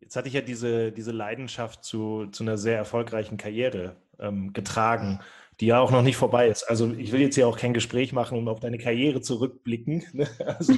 [0.00, 5.20] Jetzt hatte ich ja diese, diese Leidenschaft zu, zu einer sehr erfolgreichen Karriere ähm, getragen,
[5.60, 6.62] die ja auch noch nicht vorbei ist.
[6.64, 10.04] Also ich will jetzt hier auch kein Gespräch machen, um auf deine Karriere zurückblicken.
[10.12, 10.28] Ne?
[10.46, 10.72] Also,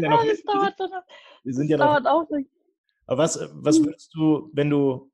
[0.00, 1.04] ja noch, das dauert,
[1.44, 2.48] wir sind ja dauert noch, auch nicht.
[3.06, 5.10] Aber was, was würdest du, wenn du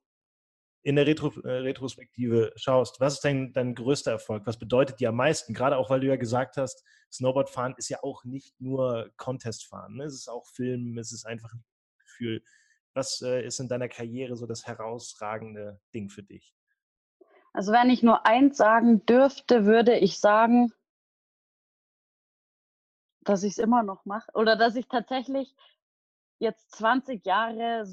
[0.85, 4.47] in der Retro, äh, Retrospektive schaust, was ist dein, dein größter Erfolg?
[4.47, 5.55] Was bedeutet dir am meisten?
[5.55, 9.97] Gerade auch, weil du ja gesagt hast, Snowboardfahren ist ja auch nicht nur Contestfahren.
[9.97, 10.05] Ne?
[10.05, 11.64] Es ist auch Film, es ist einfach ein
[11.99, 12.42] Gefühl.
[12.92, 16.55] Was äh, ist in deiner Karriere so das herausragende Ding für dich?
[17.55, 20.70] Also wenn ich nur eins sagen dürfte, würde ich sagen,
[23.23, 25.57] dass ich es immer noch mache oder dass ich tatsächlich
[26.40, 27.87] jetzt 20 Jahre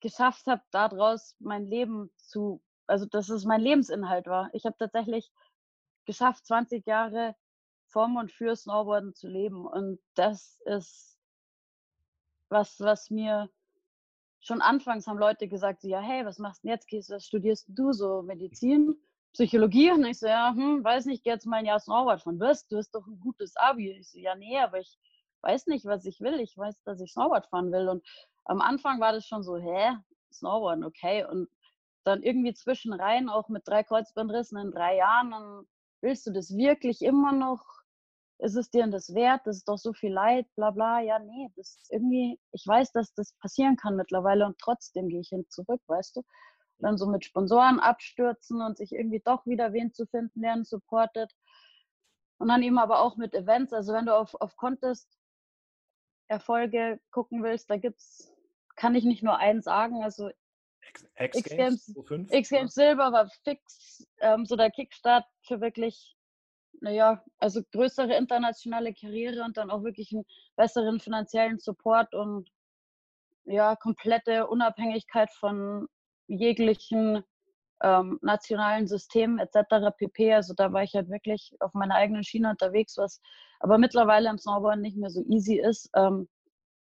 [0.00, 4.50] geschafft habe, daraus mein Leben zu, also dass es mein Lebensinhalt war.
[4.52, 5.30] Ich habe tatsächlich
[6.06, 7.36] geschafft, 20 Jahre
[7.88, 9.66] vom und für Snowboarden zu leben.
[9.66, 11.18] Und das ist
[12.48, 13.48] was, was mir
[14.40, 17.10] schon anfangs haben Leute gesagt, so, ja, hey, was machst du denn jetzt?
[17.10, 18.22] was studierst du so?
[18.22, 18.96] Medizin,
[19.32, 19.92] Psychologie?
[19.92, 22.66] Und ich so, ja, hm, weiß nicht, geh jetzt mal ein Jahr Snowboard von was?
[22.68, 23.90] Du hast doch ein gutes Abi.
[23.92, 24.98] Ich so, ja, nee, aber ich
[25.42, 26.40] weiß nicht, was ich will.
[26.40, 27.88] Ich weiß, dass ich Snowboard fahren will.
[27.88, 28.04] Und
[28.44, 29.96] am Anfang war das schon so, hä,
[30.32, 31.24] Snowboarden, okay.
[31.24, 31.48] Und
[32.04, 35.66] dann irgendwie zwischenrein, auch mit drei Kreuzbandrissen in drei Jahren, dann
[36.00, 37.64] willst du das wirklich immer noch?
[38.38, 39.42] Ist es dir das wert?
[39.44, 41.00] Das ist doch so viel Leid, bla bla.
[41.00, 45.20] Ja, nee, das ist irgendwie, ich weiß, dass das passieren kann mittlerweile und trotzdem gehe
[45.20, 46.22] ich hin zurück, weißt du?
[46.78, 50.64] Dann so mit Sponsoren abstürzen und sich irgendwie doch wieder wen zu finden, der einen
[50.64, 51.30] supportet.
[52.38, 53.74] Und dann eben aber auch mit Events.
[53.74, 55.19] Also wenn du auf, auf Contest
[56.30, 58.32] Erfolge gucken willst, da gibt's,
[58.76, 60.02] kann ich nicht nur einen sagen.
[60.02, 60.30] Also
[61.18, 61.94] X Games,
[62.30, 66.16] X Games Silber war fix, ähm, so der Kickstart für wirklich,
[66.80, 70.24] naja, also größere internationale Karriere und dann auch wirklich einen
[70.56, 72.48] besseren finanziellen Support und
[73.44, 75.88] ja, komplette Unabhängigkeit von
[76.28, 77.24] jeglichen
[77.82, 79.90] ähm, nationalen Systemen etc.
[79.96, 80.34] pp.
[80.34, 83.20] Also da war ich halt wirklich auf meiner eigenen Schiene unterwegs, was
[83.60, 85.90] aber mittlerweile im Snowboard nicht mehr so easy ist.
[85.94, 86.28] Ähm,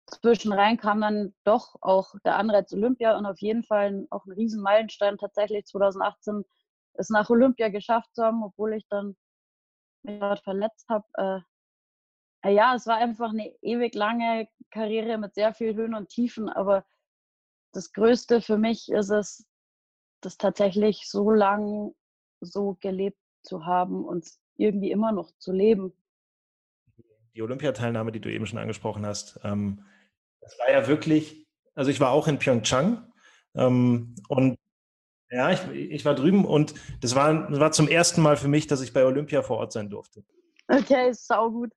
[0.06, 5.18] zwischenrein kam dann doch auch der Anreiz Olympia und auf jeden Fall auch ein Riesenmeilenstein
[5.18, 6.44] tatsächlich 2018
[6.94, 9.16] es nach Olympia geschafft zu haben, obwohl ich dann
[10.02, 11.44] mich dort verletzt habe.
[12.44, 16.48] Äh, ja, es war einfach eine ewig lange Karriere mit sehr viel Höhen und Tiefen,
[16.48, 16.84] aber
[17.72, 19.46] das Größte für mich ist es,
[20.20, 21.94] das tatsächlich so lang
[22.40, 25.92] so gelebt zu haben und irgendwie immer noch zu leben.
[27.34, 29.84] Die Olympiateilnahme, die du eben schon angesprochen hast, ähm,
[30.40, 33.10] das war ja wirklich, also ich war auch in Pyeongchang
[33.54, 34.58] ähm, und
[35.30, 38.66] ja, ich, ich, war drüben und das war, das war zum ersten Mal für mich,
[38.66, 40.24] dass ich bei Olympia vor Ort sein durfte.
[40.66, 41.72] Okay, ist sau gut.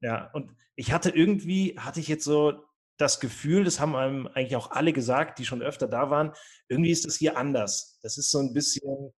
[0.00, 2.64] Ja, und ich hatte irgendwie, hatte ich jetzt so
[2.98, 6.32] das Gefühl, das haben einem eigentlich auch alle gesagt, die schon öfter da waren,
[6.68, 7.98] irgendwie ist das hier anders.
[8.02, 9.12] Das ist so ein bisschen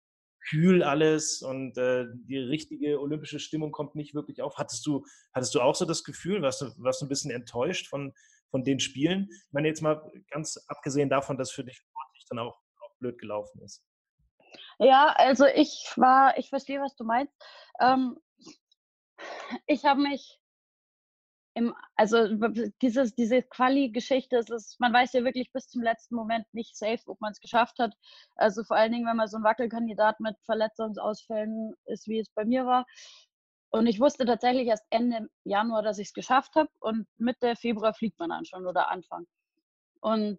[0.49, 4.57] kühl alles und äh, die richtige olympische Stimmung kommt nicht wirklich auf.
[4.57, 7.89] Hattest du, hattest du auch so das Gefühl, warst du, warst du ein bisschen enttäuscht
[7.89, 8.15] von,
[8.51, 9.29] von den Spielen?
[9.31, 13.19] Ich meine, jetzt mal ganz abgesehen davon, dass für dich sportlich dann auch, auch blöd
[13.19, 13.85] gelaufen ist.
[14.79, 17.35] Ja, also ich war, ich verstehe, was du meinst.
[17.81, 18.17] Ähm,
[19.67, 20.39] ich habe mich
[21.59, 22.29] im, also
[22.81, 24.41] dieses, diese Quali-Geschichte,
[24.79, 27.95] man weiß ja wirklich bis zum letzten Moment nicht safe, ob man es geschafft hat.
[28.37, 32.45] Also vor allen Dingen, wenn man so ein Wackelkandidat mit Verletzungsausfällen ist, wie es bei
[32.45, 32.87] mir war.
[33.71, 37.93] Und ich wusste tatsächlich erst Ende Januar, dass ich es geschafft habe und Mitte Februar
[37.93, 39.27] fliegt man dann schon oder Anfang.
[40.01, 40.39] Und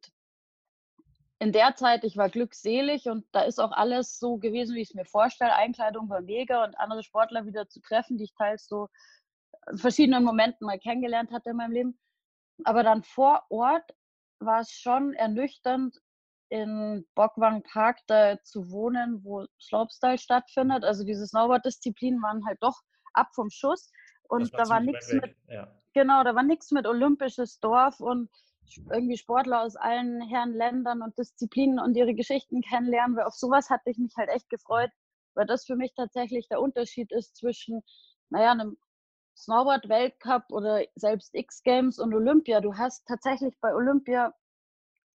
[1.39, 4.89] in der Zeit, ich war glückselig und da ist auch alles so gewesen, wie ich
[4.89, 5.53] es mir vorstelle.
[5.53, 8.87] Einkleidung war mega und andere Sportler wieder zu treffen, die ich teils so
[9.75, 11.99] verschiedenen Momenten mal kennengelernt hatte in meinem Leben.
[12.63, 13.91] Aber dann vor Ort
[14.39, 15.99] war es schon ernüchternd,
[16.49, 20.83] in Bockwang Park da zu wohnen, wo Slopestyle stattfindet.
[20.83, 22.81] Also diese Snowboard-Disziplinen waren halt doch
[23.13, 23.91] ab vom Schuss.
[24.23, 25.67] Und war da war nichts mit, ja.
[25.93, 28.29] genau, da war nichts mit olympisches Dorf und
[28.91, 33.69] irgendwie Sportler aus allen Herren Ländern und Disziplinen und ihre Geschichten kennenlernen, weil auf sowas
[33.69, 34.91] hatte ich mich halt echt gefreut,
[35.33, 37.81] weil das für mich tatsächlich der Unterschied ist zwischen,
[38.29, 38.77] naja, einem
[39.39, 42.61] Snowboard-Weltcup oder selbst X-Games und Olympia.
[42.61, 44.33] Du hast tatsächlich bei Olympia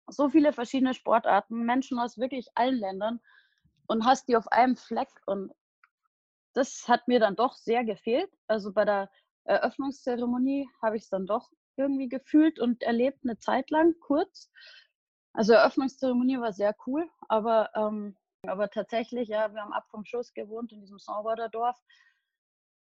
[0.07, 3.19] so viele verschiedene Sportarten, Menschen aus wirklich allen Ländern
[3.87, 5.09] und hast die auf einem Fleck.
[5.25, 5.51] Und
[6.53, 8.31] das hat mir dann doch sehr gefehlt.
[8.47, 9.09] Also bei der
[9.45, 14.49] Eröffnungszeremonie habe ich es dann doch irgendwie gefühlt und erlebt eine Zeit lang, kurz.
[15.33, 20.33] Also Eröffnungszeremonie war sehr cool, aber, ähm, aber tatsächlich, ja, wir haben ab vom Schuss
[20.33, 21.77] gewohnt in diesem Snowboarderdorf.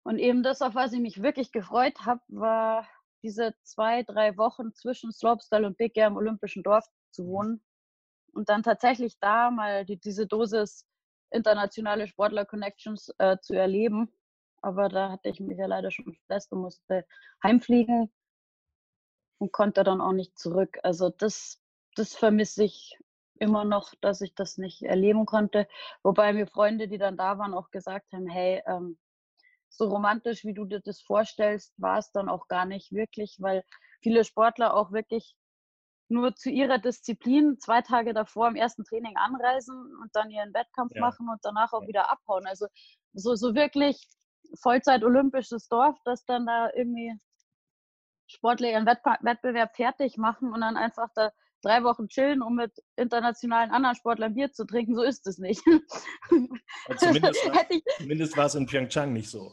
[0.04, 2.88] Und eben das, auf was ich mich wirklich gefreut habe, war
[3.22, 7.62] diese zwei, drei Wochen zwischen Slopestyle und Big Air im Olympischen Dorf zu wohnen
[8.32, 10.86] und dann tatsächlich da mal die, diese Dosis
[11.30, 14.12] internationale Sportler-Connections äh, zu erleben.
[14.60, 17.06] Aber da hatte ich mich ja leider schon fest und musste
[17.42, 18.12] heimfliegen
[19.38, 20.78] und konnte dann auch nicht zurück.
[20.82, 21.60] Also das,
[21.96, 22.98] das vermisse ich
[23.38, 25.66] immer noch, dass ich das nicht erleben konnte.
[26.02, 28.98] Wobei mir Freunde, die dann da waren, auch gesagt haben, hey, ähm,
[29.72, 33.64] so romantisch, wie du dir das vorstellst, war es dann auch gar nicht wirklich, weil
[34.02, 35.34] viele Sportler auch wirklich
[36.08, 40.94] nur zu ihrer Disziplin zwei Tage davor im ersten Training anreisen und dann ihren Wettkampf
[40.94, 41.00] ja.
[41.00, 42.46] machen und danach auch wieder abhauen.
[42.46, 42.66] Also
[43.14, 44.06] so, so wirklich
[44.60, 47.14] Vollzeit olympisches Dorf, das dann da irgendwie
[48.26, 51.32] Sportler ihren Wettbewerb fertig machen und dann einfach da
[51.62, 54.94] drei Wochen chillen, um mit internationalen anderen Sportlern Bier zu trinken.
[54.94, 55.62] So ist es nicht.
[56.98, 57.66] Zumindest, war,
[57.98, 59.52] zumindest war es in Pyeongchang nicht so.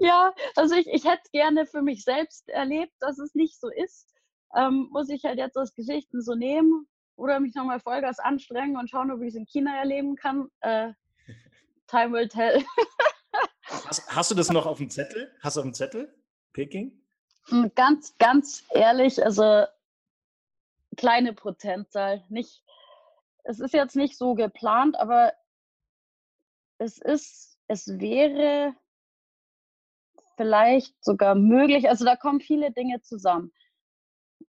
[0.00, 4.14] Ja, also ich, ich hätte gerne für mich selbst erlebt, dass es nicht so ist.
[4.54, 6.86] Ähm, muss ich halt jetzt aus Geschichten so nehmen
[7.16, 10.48] oder mich nochmal Vollgas anstrengen und schauen, ob ich es in China erleben kann.
[10.60, 10.92] Äh,
[11.86, 12.64] time will tell.
[13.62, 15.34] hast, hast, du das noch auf dem Zettel?
[15.40, 16.14] Hast du auf dem Zettel?
[16.52, 17.00] Peking?
[17.48, 19.64] Hm, ganz, ganz ehrlich, also
[20.96, 22.24] kleine Prozentzahl.
[22.28, 22.62] Nicht,
[23.44, 25.32] es ist jetzt nicht so geplant, aber
[26.78, 28.74] es ist, es wäre
[30.36, 31.88] vielleicht sogar möglich.
[31.88, 33.52] Also da kommen viele Dinge zusammen.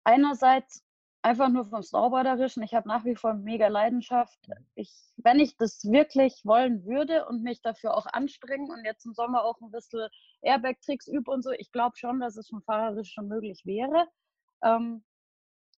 [0.03, 0.83] Einerseits
[1.23, 2.63] einfach nur vom Snowboarderischen.
[2.63, 4.37] Ich habe nach wie vor mega Leidenschaft.
[4.75, 9.13] Ich, wenn ich das wirklich wollen würde und mich dafür auch anstrengen und jetzt im
[9.13, 10.09] Sommer auch ein bisschen
[10.41, 14.07] Airbag-Tricks übe und so, ich glaube schon, dass es vom Fahrerisch schon möglich wäre.
[14.63, 15.03] Ähm,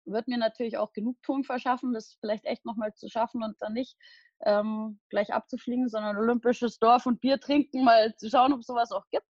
[0.06, 3.98] wird mir natürlich auch Genugtuung verschaffen, das vielleicht echt nochmal zu schaffen und dann nicht
[4.42, 8.92] ähm, gleich abzufliegen, sondern olympisches Dorf und Bier trinken, mal zu schauen, ob es sowas
[8.92, 9.26] auch gibt.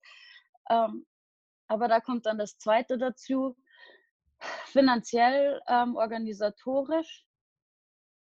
[0.70, 1.06] Ähm,
[1.68, 3.56] aber da kommt dann das Zweite dazu,
[4.66, 7.26] finanziell, ähm, organisatorisch.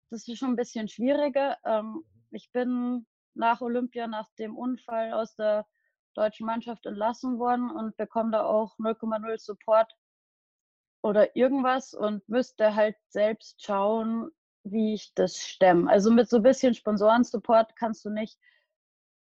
[0.10, 1.58] Das ist schon ein bisschen schwieriger.
[1.66, 5.66] Ähm, ich bin nach Olympia, nach dem Unfall aus der
[6.14, 9.96] deutschen Mannschaft entlassen worden und bekomme da auch 0,0 Support
[11.02, 14.30] oder irgendwas und müsste halt selbst schauen,
[14.64, 15.90] wie ich das stemme.
[15.90, 18.38] Also mit so ein bisschen Sponsorensupport kannst du nicht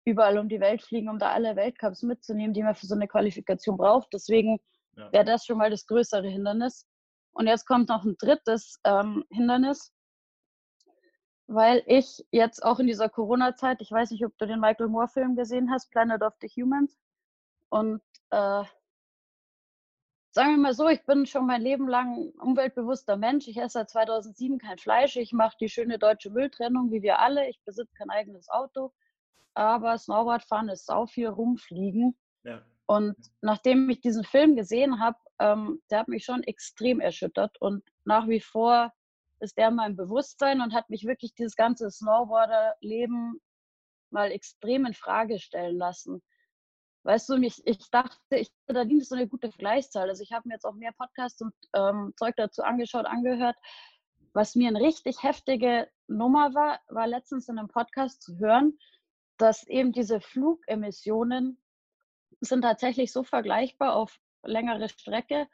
[0.04, 3.08] überall um die Welt fliegen, um da alle Weltcups mitzunehmen, die man für so eine
[3.08, 4.08] Qualifikation braucht.
[4.12, 4.60] Deswegen
[4.96, 5.12] ja.
[5.12, 6.86] wäre das schon mal das größere Hindernis.
[7.32, 9.92] Und jetzt kommt noch ein drittes ähm, Hindernis,
[11.46, 15.36] weil ich jetzt auch in dieser Corona-Zeit, ich weiß nicht, ob du den Michael Moore-Film
[15.36, 16.96] gesehen hast, Planet of the Humans.
[17.70, 18.64] Und äh,
[20.30, 23.48] sagen wir mal so, ich bin schon mein Leben lang umweltbewusster Mensch.
[23.48, 25.16] Ich esse seit 2007 kein Fleisch.
[25.16, 27.48] Ich mache die schöne deutsche Mülltrennung, wie wir alle.
[27.48, 28.92] Ich besitze kein eigenes Auto.
[29.54, 32.16] Aber Snowboardfahren ist sau viel rumfliegen.
[32.42, 32.62] Ja.
[32.86, 37.60] Und nachdem ich diesen Film gesehen habe, ähm, der hat mich schon extrem erschüttert.
[37.60, 38.92] Und nach wie vor
[39.40, 43.40] ist der mein Bewusstsein und hat mich wirklich dieses ganze Snowboarder-Leben
[44.10, 46.22] mal extrem in Frage stellen lassen.
[47.04, 50.08] Weißt du, ich, ich dachte, ich da dient so eine gute Vergleichszahl.
[50.08, 53.56] Also ich habe mir jetzt auch mehr Podcasts und ähm, Zeug dazu angeschaut, angehört.
[54.32, 58.78] Was mir eine richtig heftige Nummer war, war letztens in einem Podcast zu hören,
[59.38, 61.58] dass eben diese Flugemissionen
[62.40, 65.48] sind tatsächlich so vergleichbar auf längere Strecke,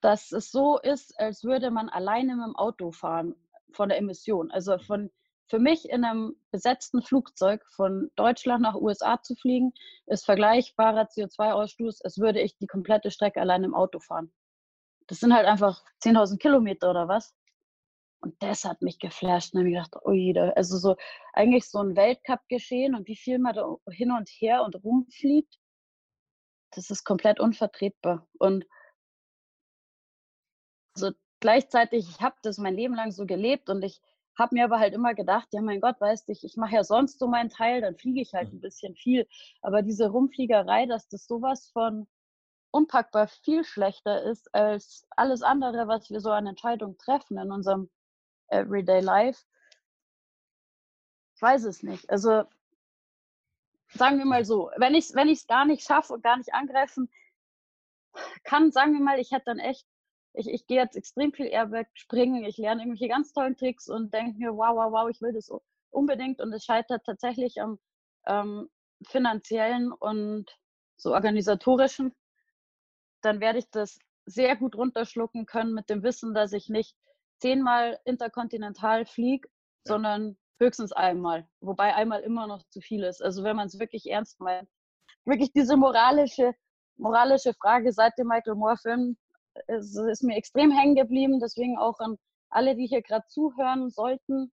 [0.00, 3.34] dass es so ist, als würde man alleine mit dem Auto fahren
[3.72, 4.50] von der Emission.
[4.50, 5.10] Also von
[5.46, 9.72] für mich in einem besetzten Flugzeug von Deutschland nach USA zu fliegen,
[10.06, 14.32] ist vergleichbarer CO2-Ausstoß, als würde ich die komplette Strecke allein im Auto fahren.
[15.06, 17.34] Das sind halt einfach 10.000 Kilometer oder was.
[18.24, 19.52] Und das hat mich geflasht.
[19.52, 20.96] Und dann habe ich gedacht, ui, da, also so
[21.34, 25.58] eigentlich so ein Weltcup-Geschehen und wie viel man da hin und her und rumfliegt,
[26.70, 28.26] das ist komplett unvertretbar.
[28.38, 28.66] Und
[30.96, 31.10] so
[31.40, 34.00] gleichzeitig, ich habe das mein Leben lang so gelebt und ich
[34.38, 36.84] habe mir aber halt immer gedacht, ja mein Gott, weißt du, ich, ich mache ja
[36.84, 38.56] sonst so meinen Teil, dann fliege ich halt mhm.
[38.56, 39.28] ein bisschen viel.
[39.60, 42.06] Aber diese Rumfliegerei, dass das sowas von
[42.70, 47.90] unpackbar viel schlechter ist als alles andere, was wir so an Entscheidungen treffen in unserem
[48.48, 49.44] Everyday Life.
[51.36, 52.08] Ich weiß es nicht.
[52.10, 52.44] Also
[53.88, 57.08] sagen wir mal so, wenn ich es wenn gar nicht schaffe und gar nicht angreifen
[58.44, 59.86] kann, sagen wir mal, ich hätte dann echt,
[60.34, 64.12] ich, ich gehe jetzt extrem viel Airbag springen, ich lerne irgendwelche ganz tollen Tricks und
[64.12, 65.50] denke mir, wow, wow, wow, ich will das
[65.90, 67.78] unbedingt und es scheitert tatsächlich am
[68.26, 68.68] ähm,
[69.06, 70.46] finanziellen und
[70.96, 72.14] so organisatorischen,
[73.20, 76.96] dann werde ich das sehr gut runterschlucken können mit dem Wissen, dass ich nicht
[77.44, 79.92] zehnmal interkontinental fliege, ja.
[79.92, 81.46] sondern höchstens einmal.
[81.60, 83.22] Wobei einmal immer noch zu viel ist.
[83.22, 84.68] Also wenn man es wirklich ernst meint.
[85.26, 86.54] Wirklich diese moralische,
[86.96, 89.18] moralische Frage seit dem Michael Moore-Film
[89.66, 91.38] ist, ist mir extrem hängen geblieben.
[91.38, 92.16] Deswegen auch an
[92.48, 94.50] alle, die hier gerade zuhören sollten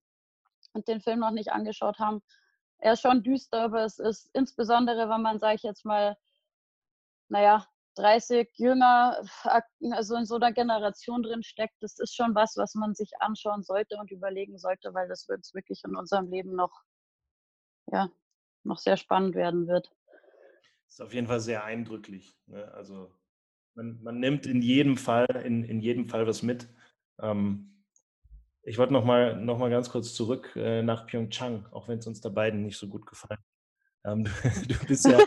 [0.74, 2.20] und den Film noch nicht angeschaut haben.
[2.78, 6.16] Er ist schon düster, aber es ist insbesondere, wenn man, sage ich jetzt mal,
[7.28, 7.66] naja,
[7.96, 9.22] 30 jünger,
[9.92, 13.62] also in so einer Generation drin steckt, das ist schon was, was man sich anschauen
[13.62, 16.72] sollte und überlegen sollte, weil das wird wirklich in unserem Leben noch,
[17.90, 18.10] ja,
[18.64, 19.90] noch sehr spannend werden wird.
[20.86, 22.36] Das ist auf jeden Fall sehr eindrücklich.
[22.46, 22.70] Ne?
[22.72, 23.12] Also
[23.74, 26.68] man, man, nimmt in jedem Fall, in, in jedem Fall was mit.
[27.20, 27.84] Ähm,
[28.62, 32.06] ich wollte noch mal, noch mal ganz kurz zurück äh, nach Pyeongchang, auch wenn es
[32.06, 33.40] uns da beiden nicht so gut gefallen.
[34.04, 34.30] Ähm, du,
[34.68, 35.18] du bist ja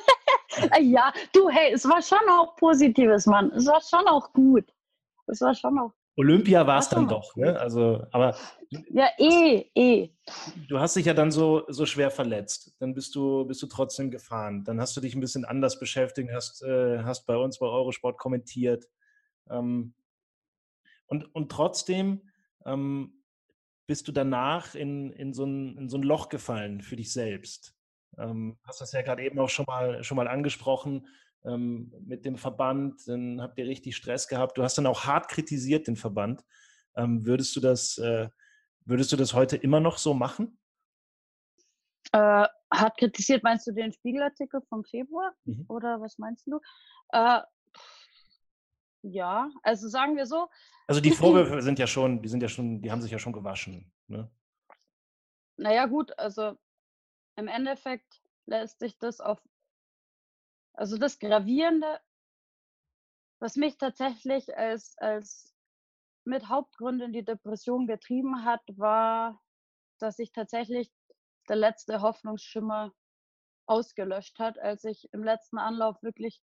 [0.81, 3.51] ja, du, hey, es war schon auch Positives, Mann.
[3.51, 4.65] Es war schon auch gut.
[5.27, 5.91] Es war schon auch.
[6.17, 7.59] Olympia war es dann doch, ne?
[7.59, 8.37] Also, aber.
[8.69, 10.09] Ja, eh, eh.
[10.69, 12.73] Du hast dich ja dann so, so schwer verletzt.
[12.79, 14.63] Dann bist du, bist du trotzdem gefahren.
[14.63, 18.17] Dann hast du dich ein bisschen anders beschäftigt, hast, äh, hast bei uns bei Eurosport
[18.17, 18.85] kommentiert.
[19.49, 19.93] Ähm,
[21.07, 22.21] und, und trotzdem
[22.65, 23.23] ähm,
[23.85, 27.74] bist du danach in, in, so ein, in so ein Loch gefallen für dich selbst.
[28.17, 31.07] Ähm, hast das ja gerade eben auch schon mal, schon mal angesprochen
[31.43, 33.07] ähm, mit dem Verband.
[33.07, 34.57] Dann habt ihr richtig Stress gehabt.
[34.57, 36.43] Du hast dann auch hart kritisiert den Verband.
[36.95, 38.29] Ähm, würdest, du das, äh,
[38.85, 40.57] würdest du das heute immer noch so machen?
[42.11, 45.33] Äh, hart kritisiert, meinst du den Spiegelartikel vom Februar?
[45.45, 45.65] Mhm.
[45.67, 46.59] Oder was meinst du?
[47.09, 47.41] Äh,
[49.01, 50.47] ja, also sagen wir so.
[50.87, 53.33] Also die Vorwürfe sind ja schon, die sind ja schon, die haben sich ja schon
[53.33, 53.91] gewaschen.
[54.07, 54.29] Ne?
[55.57, 56.57] Naja, gut, also
[57.35, 59.41] im Endeffekt lässt sich das auf,
[60.73, 61.99] also das Gravierende,
[63.39, 65.53] was mich tatsächlich als, als
[66.23, 69.41] mit Hauptgrund in die Depression getrieben hat, war,
[69.99, 70.91] dass sich tatsächlich
[71.47, 72.93] der letzte Hoffnungsschimmer
[73.67, 76.41] ausgelöscht hat, als ich im letzten Anlauf wirklich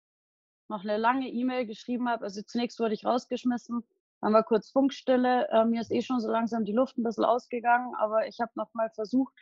[0.69, 2.25] noch eine lange E-Mail geschrieben habe.
[2.25, 3.83] Also zunächst wurde ich rausgeschmissen,
[4.21, 5.47] dann war kurz Funkstille.
[5.49, 8.51] Äh, mir ist eh schon so langsam die Luft ein bisschen ausgegangen, aber ich habe
[8.55, 9.33] noch mal versucht,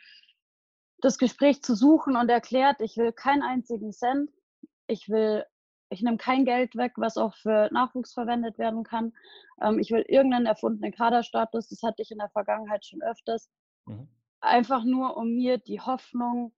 [1.06, 4.28] das Gespräch zu suchen und erklärt, ich will keinen einzigen Cent,
[4.88, 5.44] ich will,
[5.88, 9.12] ich nehme kein Geld weg, was auch für Nachwuchs verwendet werden kann.
[9.62, 13.48] Ähm, ich will irgendeinen erfundenen Kaderstatus, das hatte ich in der Vergangenheit schon öfters.
[13.86, 14.08] Mhm.
[14.40, 16.52] Einfach nur, um mir die Hoffnung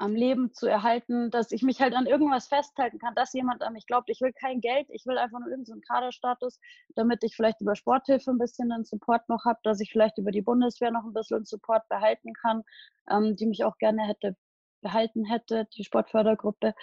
[0.00, 3.74] am Leben zu erhalten, dass ich mich halt an irgendwas festhalten kann, dass jemand an
[3.74, 4.08] mich glaubt.
[4.08, 6.58] Ich will kein Geld, ich will einfach nur irgendeinen Kaderstatus,
[6.94, 10.30] damit ich vielleicht über Sporthilfe ein bisschen einen Support noch habe, dass ich vielleicht über
[10.30, 12.62] die Bundeswehr noch ein bisschen Support behalten kann,
[13.10, 14.36] ähm, die mich auch gerne hätte
[14.80, 16.74] behalten hätte, die Sportfördergruppe.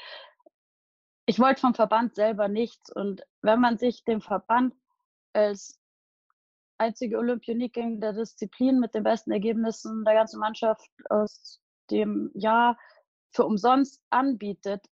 [1.26, 4.76] Ich wollte vom Verband selber nichts und wenn man sich dem Verband
[5.34, 5.80] als
[6.78, 11.60] einzige Olympionikin der Disziplin mit den besten Ergebnissen der ganzen Mannschaft aus
[11.90, 12.78] dem Jahr
[13.38, 14.90] für umsonst anbietet,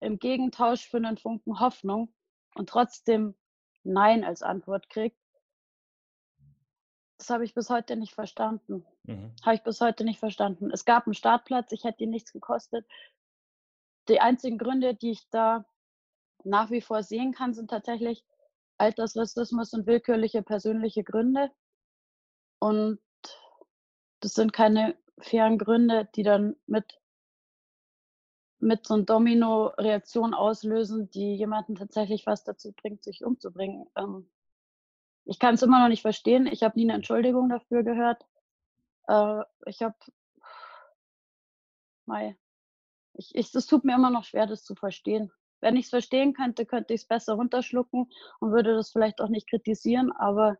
[0.00, 2.14] im Gegentausch für einen Funken Hoffnung
[2.54, 3.34] und trotzdem
[3.82, 5.18] Nein als Antwort kriegt,
[7.18, 8.86] das habe ich bis heute nicht verstanden.
[9.02, 9.34] Mhm.
[9.42, 10.70] Habe ich bis heute nicht verstanden.
[10.70, 12.86] Es gab einen Startplatz, ich hätte ihn nichts gekostet.
[14.08, 15.66] Die einzigen Gründe, die ich da
[16.42, 18.24] nach wie vor sehen kann, sind tatsächlich
[18.78, 21.50] Altersrassismus und willkürliche persönliche Gründe.
[22.60, 22.98] Und
[24.20, 26.98] das sind keine fairen Gründe, die dann mit
[28.64, 33.86] mit so einer Domino-Reaktion auslösen, die jemanden tatsächlich was dazu bringt, sich umzubringen.
[33.96, 34.28] Ähm,
[35.26, 36.46] ich kann es immer noch nicht verstehen.
[36.46, 38.24] Ich habe nie eine Entschuldigung dafür gehört.
[39.06, 39.94] Äh, ich habe,
[42.06, 42.36] mei,
[43.12, 45.30] ich, ich, es tut mir immer noch schwer, das zu verstehen.
[45.60, 48.10] Wenn ich es verstehen könnte, könnte ich es besser runterschlucken
[48.40, 50.56] und würde das vielleicht auch nicht kritisieren, aber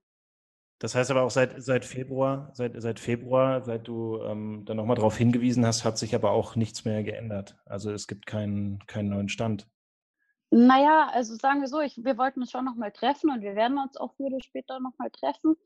[0.84, 4.96] Das heißt aber auch seit, seit Februar, seit, seit Februar, seit du ähm, dann nochmal
[4.96, 7.56] darauf hingewiesen hast, hat sich aber auch nichts mehr geändert.
[7.64, 9.66] Also es gibt keinen, keinen neuen Stand.
[10.50, 13.78] Naja, also sagen wir so, ich, wir wollten uns schon nochmal treffen und wir werden
[13.78, 15.56] uns auch früher oder später nochmal treffen.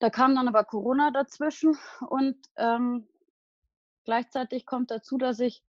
[0.00, 1.78] Da kam dann aber Corona dazwischen
[2.08, 3.06] und ähm,
[4.04, 5.62] gleichzeitig kommt dazu, dass ich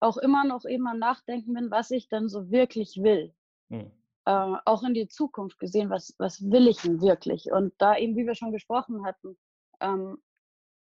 [0.00, 3.34] auch immer noch eben am Nachdenken bin, was ich dann so wirklich will.
[3.68, 3.90] Hm.
[4.26, 7.52] Äh, auch in die Zukunft gesehen, was, was will ich denn wirklich?
[7.52, 9.38] Und da eben, wie wir schon gesprochen hatten,
[9.80, 10.20] ähm,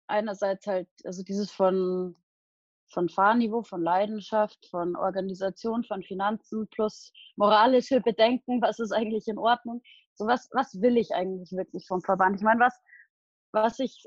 [0.09, 2.17] einerseits halt, also dieses von,
[2.91, 9.39] von Fahrniveau, von Leidenschaft, von Organisation, von Finanzen plus moralische Bedenken, was ist eigentlich in
[9.39, 9.83] Ordnung?
[10.15, 12.37] So was, was will ich eigentlich wirklich vom Verband?
[12.37, 12.75] Ich meine, was,
[13.53, 14.05] was ich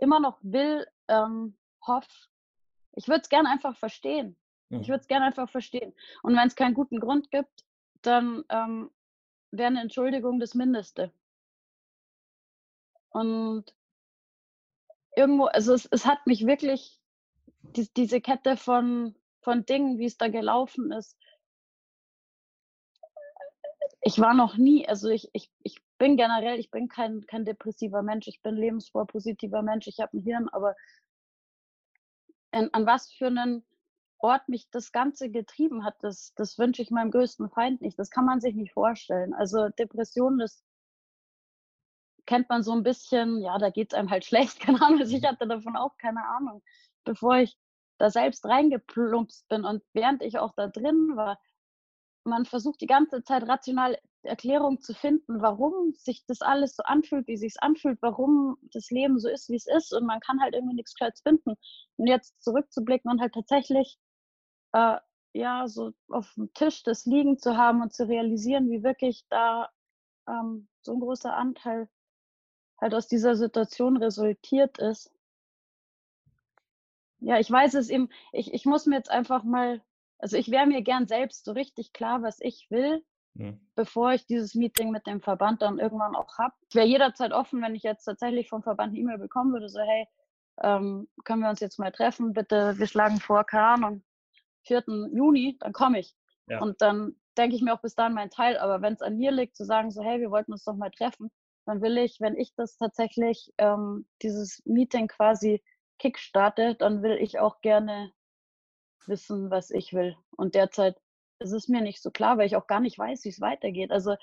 [0.00, 1.56] immer noch will, ähm,
[1.86, 2.10] hoffe,
[2.92, 4.36] ich würde es gerne einfach verstehen.
[4.68, 4.82] Mhm.
[4.82, 5.94] Ich würde es gerne einfach verstehen.
[6.22, 7.64] Und wenn es keinen guten Grund gibt,
[8.02, 8.90] dann ähm,
[9.50, 11.12] wäre eine Entschuldigung das Mindeste.
[13.10, 13.74] Und
[15.16, 17.00] irgendwo, also es, es hat mich wirklich,
[17.62, 21.16] die, diese Kette von, von Dingen, wie es da gelaufen ist,
[24.02, 28.02] ich war noch nie, also ich, ich, ich bin generell, ich bin kein, kein depressiver
[28.02, 30.74] Mensch, ich bin lebensfroh, positiver Mensch, ich habe ein Hirn, aber
[32.52, 33.64] an, an was für einen
[34.20, 37.98] Ort mich das Ganze getrieben hat, das, das wünsche ich meinem größten Feind nicht.
[37.98, 39.34] Das kann man sich nicht vorstellen.
[39.34, 40.62] Also Depression, das
[42.26, 45.00] kennt man so ein bisschen, ja, da geht es einem halt schlecht, keine Ahnung.
[45.00, 46.62] Also ich hatte davon auch keine Ahnung,
[47.04, 47.56] bevor ich
[47.98, 51.38] da selbst reingeplumpst bin und während ich auch da drin war,
[52.24, 57.26] man versucht die ganze Zeit rational Erklärung zu finden, warum sich das alles so anfühlt,
[57.26, 60.40] wie sich es anfühlt, warum das Leben so ist, wie es ist und man kann
[60.40, 61.54] halt irgendwie nichts Gescheites finden.
[61.96, 63.98] Und jetzt zurückzublicken und halt tatsächlich
[64.72, 64.96] äh,
[65.32, 69.70] ja so auf dem Tisch das liegen zu haben und zu realisieren, wie wirklich da
[70.28, 71.88] ähm, so ein großer Anteil
[72.80, 75.12] halt aus dieser Situation resultiert ist.
[77.18, 79.82] Ja, ich weiß es eben, ich, ich muss mir jetzt einfach mal
[80.20, 83.04] also ich wäre mir gern selbst so richtig klar, was ich will,
[83.34, 83.60] mhm.
[83.74, 86.54] bevor ich dieses Meeting mit dem Verband dann irgendwann auch habe.
[86.68, 89.80] Ich wäre jederzeit offen, wenn ich jetzt tatsächlich vom Verband eine E-Mail bekommen würde, so
[89.80, 90.06] hey,
[90.62, 94.02] ähm, können wir uns jetzt mal treffen, bitte, wir schlagen vor, keine Ahnung,
[94.64, 94.84] 4.
[95.12, 96.14] Juni, dann komme ich.
[96.46, 96.60] Ja.
[96.60, 99.30] Und dann denke ich mir auch bis dahin mein Teil, aber wenn es an mir
[99.30, 101.30] liegt, zu sagen, so hey, wir wollten uns doch mal treffen,
[101.64, 105.62] dann will ich, wenn ich das tatsächlich, ähm, dieses Meeting quasi
[105.98, 108.12] kickstarte, dann will ich auch gerne
[109.06, 110.16] wissen, was ich will.
[110.36, 110.96] Und derzeit
[111.38, 113.90] ist es mir nicht so klar, weil ich auch gar nicht weiß, wie es weitergeht.
[113.90, 114.16] Also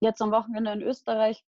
[0.00, 1.44] jetzt am Wochenende in Österreich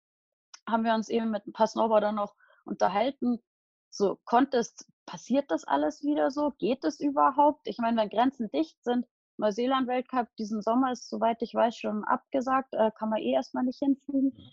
[0.66, 3.42] haben wir uns eben mit ein paar Snowboardern noch unterhalten.
[3.90, 6.52] So, Contest, passiert das alles wieder so?
[6.58, 7.66] Geht es überhaupt?
[7.66, 9.06] Ich meine, wenn Grenzen dicht sind,
[9.38, 13.78] Neuseeland-Weltcup diesen Sommer ist, soweit ich weiß, schon abgesagt, äh, kann man eh erstmal nicht
[13.78, 14.32] hinfliegen.
[14.36, 14.50] Mhm.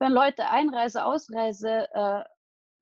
[0.00, 2.24] Wenn Leute Einreise, Ausreise, äh,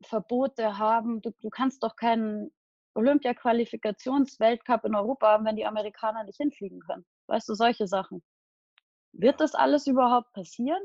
[0.04, 2.50] Verbote haben, du, du kannst doch keinen
[2.94, 7.04] Olympia-Qualifikationsweltcup in Europa haben, wenn die Amerikaner nicht hinfliegen können.
[7.26, 8.22] Weißt du, solche Sachen.
[9.12, 10.82] Wird das alles überhaupt passieren?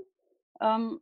[0.62, 1.02] Ähm,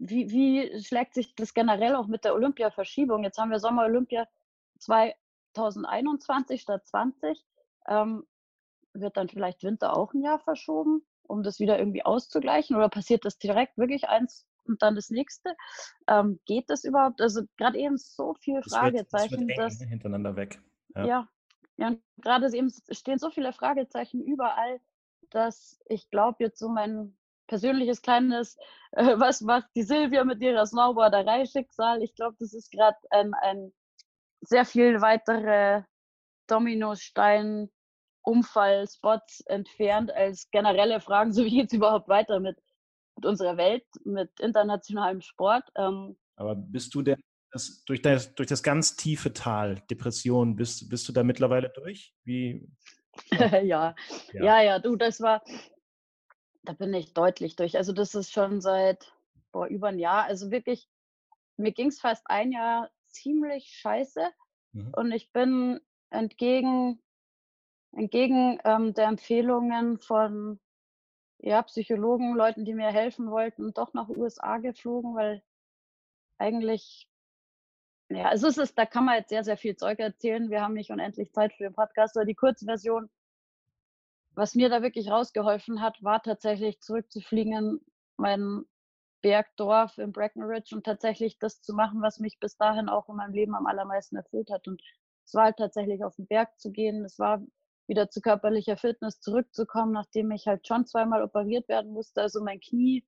[0.00, 3.22] wie, wie schlägt sich das generell auch mit der Olympia-Verschiebung?
[3.22, 4.26] Jetzt haben wir Sommer-Olympia
[4.78, 7.44] 2021 statt 20.
[7.86, 8.26] Ähm,
[8.94, 12.76] wird dann vielleicht Winter auch ein Jahr verschoben, um das wieder irgendwie auszugleichen?
[12.76, 15.54] Oder passiert das direkt wirklich eins und dann das nächste.
[16.08, 17.20] Ähm, geht das überhaupt?
[17.20, 19.48] Also gerade eben so viele das Fragezeichen.
[19.48, 20.62] Wird, das wird eng, hintereinander weg.
[20.96, 21.28] Ja, ja,
[21.76, 24.80] ja gerade eben stehen so viele Fragezeichen überall,
[25.28, 27.16] dass ich glaube, jetzt so mein
[27.50, 28.56] persönliches kleines,
[28.92, 32.02] äh, was macht die Silvia mit ihrer Snowboarderei-Schicksal?
[32.02, 33.72] Ich glaube, das ist gerade ein, ein
[34.40, 35.82] sehr viel weitere
[36.46, 37.70] Dominostein
[38.22, 42.56] Umfallspots entfernt als generelle Fragen, so wie geht es überhaupt weiter mit
[43.20, 45.64] mit unserer Welt, mit internationalem Sport.
[45.76, 47.20] Ähm, Aber bist du denn
[47.52, 52.14] das, durch, das, durch das ganz tiefe Tal, Depression, bist, bist du da mittlerweile durch?
[52.24, 52.66] Wie?
[53.32, 53.60] ja.
[53.62, 53.94] ja,
[54.32, 55.42] ja, ja, du, das war,
[56.62, 57.76] da bin ich deutlich durch.
[57.76, 59.12] Also das ist schon seit
[59.52, 60.24] boah, über ein Jahr.
[60.24, 60.88] Also wirklich,
[61.56, 64.30] mir ging es fast ein Jahr ziemlich scheiße.
[64.72, 64.92] Mhm.
[64.96, 65.80] Und ich bin
[66.10, 67.02] entgegen,
[67.92, 70.60] entgegen ähm, der Empfehlungen von
[71.38, 75.42] ja, Psychologen, Leuten, die mir helfen wollten, doch nach USA geflogen, weil
[76.36, 77.08] eigentlich,
[78.10, 80.50] ja, also es ist, da kann man jetzt sehr, sehr viel Zeug erzählen.
[80.50, 83.08] Wir haben nicht unendlich Zeit für den Podcast, aber die Kurzversion,
[84.34, 87.80] was mir da wirklich rausgeholfen hat, war tatsächlich zurückzufliegen in
[88.16, 88.64] mein
[89.22, 93.34] Bergdorf in Breckenridge und tatsächlich das zu machen, was mich bis dahin auch in meinem
[93.34, 94.66] Leben am allermeisten erfüllt hat.
[94.66, 94.82] Und
[95.24, 97.04] es war halt tatsächlich auf den Berg zu gehen.
[97.04, 97.42] Es war
[97.86, 102.22] wieder zu körperlicher Fitness zurückzukommen, nachdem ich halt schon zweimal operiert werden musste.
[102.22, 103.04] Also mein Knie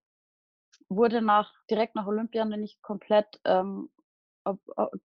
[0.88, 3.90] wurde nach, direkt nach Olympia nicht komplett ähm,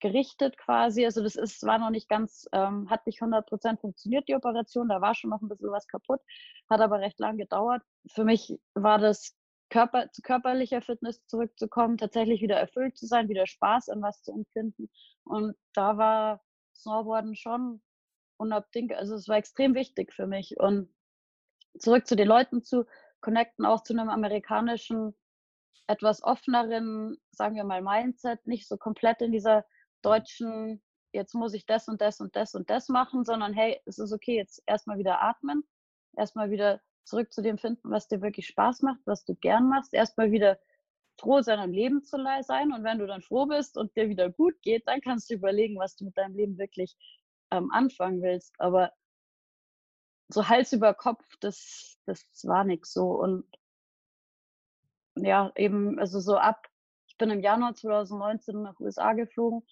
[0.01, 1.05] gerichtet quasi.
[1.05, 4.89] Also das ist, war noch nicht ganz, ähm, hat nicht 100% funktioniert, die Operation.
[4.89, 6.20] Da war schon noch ein bisschen was kaputt,
[6.68, 7.83] hat aber recht lang gedauert.
[8.12, 9.35] Für mich war das
[9.70, 14.33] Körper, zu körperlicher Fitness zurückzukommen, tatsächlich wieder erfüllt zu sein, wieder Spaß an was zu
[14.33, 14.91] empfinden.
[15.24, 16.43] Und da war
[16.74, 17.80] Snowboarden schon
[18.37, 18.99] unabdingbar.
[18.99, 20.59] Also es war extrem wichtig für mich.
[20.61, 20.95] Und
[21.78, 22.85] zurück zu den Leuten zu
[23.20, 25.14] connecten, auch zu einem amerikanischen
[25.87, 29.64] etwas offeneren, sagen wir mal, Mindset, nicht so komplett in dieser
[30.03, 33.99] deutschen, jetzt muss ich das und das und das und das machen, sondern hey, es
[33.99, 35.64] ist okay, jetzt erstmal wieder atmen,
[36.16, 39.93] erstmal wieder zurück zu dem finden, was dir wirklich Spaß macht, was du gern machst,
[39.93, 40.59] erstmal wieder
[41.18, 42.73] froh sein, am Leben zu sein.
[42.73, 45.79] Und wenn du dann froh bist und dir wieder gut geht, dann kannst du überlegen,
[45.79, 46.97] was du mit deinem Leben wirklich
[47.51, 48.55] ähm, anfangen willst.
[48.59, 48.93] Aber
[50.29, 53.11] so Hals über Kopf, das, das war nichts so.
[53.11, 53.45] Und
[55.16, 56.66] ja, eben, also so ab,
[57.06, 59.62] ich bin im Januar 2019 nach USA geflogen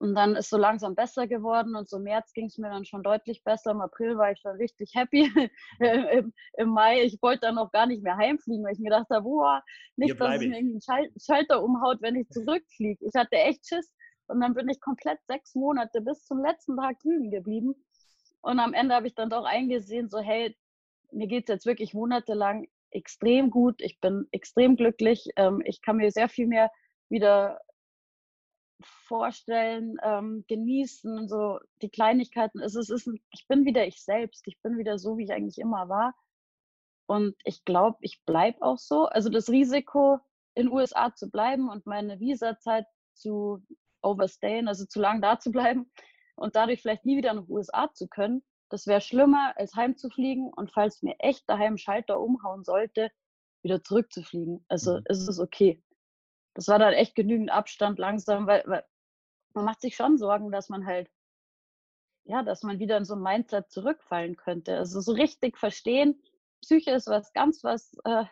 [0.00, 2.86] und dann ist so langsam besser geworden und so im März ging es mir dann
[2.86, 3.72] schon deutlich besser.
[3.72, 5.30] Im April war ich dann richtig happy.
[5.78, 9.20] Im, Im, Mai, ich wollte dann auch gar nicht mehr heimfliegen, weil ich mir dachte,
[9.20, 9.62] boah,
[9.96, 13.04] nicht, dass es mir irgendwie einen Schal Schalter umhaut, wenn ich zurückfliege.
[13.04, 13.92] Ich hatte echt Schiss
[14.26, 17.74] und dann bin ich komplett sechs Monate bis zum letzten Tag drüben geblieben.
[18.40, 20.56] Und am Ende habe ich dann doch eingesehen, so hey,
[21.12, 25.96] mir geht es jetzt wirklich monatelang extrem gut, ich bin extrem glücklich, ähm, ich kann
[25.96, 26.70] mir sehr viel mehr
[27.08, 27.60] wieder
[28.82, 32.60] vorstellen, ähm, genießen, so die Kleinigkeiten.
[32.60, 35.24] Es ist, es ist ein, ich bin wieder ich selbst, ich bin wieder so, wie
[35.24, 36.14] ich eigentlich immer war.
[37.06, 39.06] Und ich glaube, ich bleibe auch so.
[39.06, 40.20] Also das Risiko,
[40.54, 43.62] in den USA zu bleiben und meine Visa-Zeit zu
[44.02, 45.90] overstayen, also zu lang da zu bleiben
[46.36, 50.70] und dadurch vielleicht nie wieder nach USA zu können, das wäre schlimmer, als heimzufliegen und
[50.70, 53.10] falls mir echt daheim Schalter umhauen sollte,
[53.62, 54.64] wieder zurückzufliegen.
[54.68, 55.04] Also mhm.
[55.08, 55.82] ist es okay.
[56.54, 58.84] Das war dann echt genügend Abstand langsam, weil, weil
[59.54, 61.10] man macht sich schon Sorgen, dass man halt,
[62.24, 64.78] ja, dass man wieder in so ein Mindset zurückfallen könnte.
[64.78, 66.22] Also so richtig verstehen,
[66.62, 68.24] Psyche ist was ganz was, äh,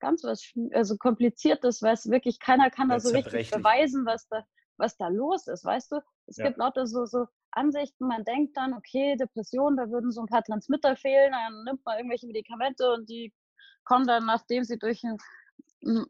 [0.00, 4.46] ganz was, also kompliziertes, weil es wirklich keiner kann da so richtig beweisen, was da,
[4.76, 6.00] was da los ist, weißt du?
[6.26, 6.46] Es ja.
[6.46, 7.26] gibt lauter so, so
[7.56, 11.84] Ansichten, man denkt dann, okay, Depression, da würden so ein paar Transmitter fehlen, dann nimmt
[11.84, 13.32] man irgendwelche Medikamente und die
[13.84, 15.16] kommen dann, nachdem sie durch den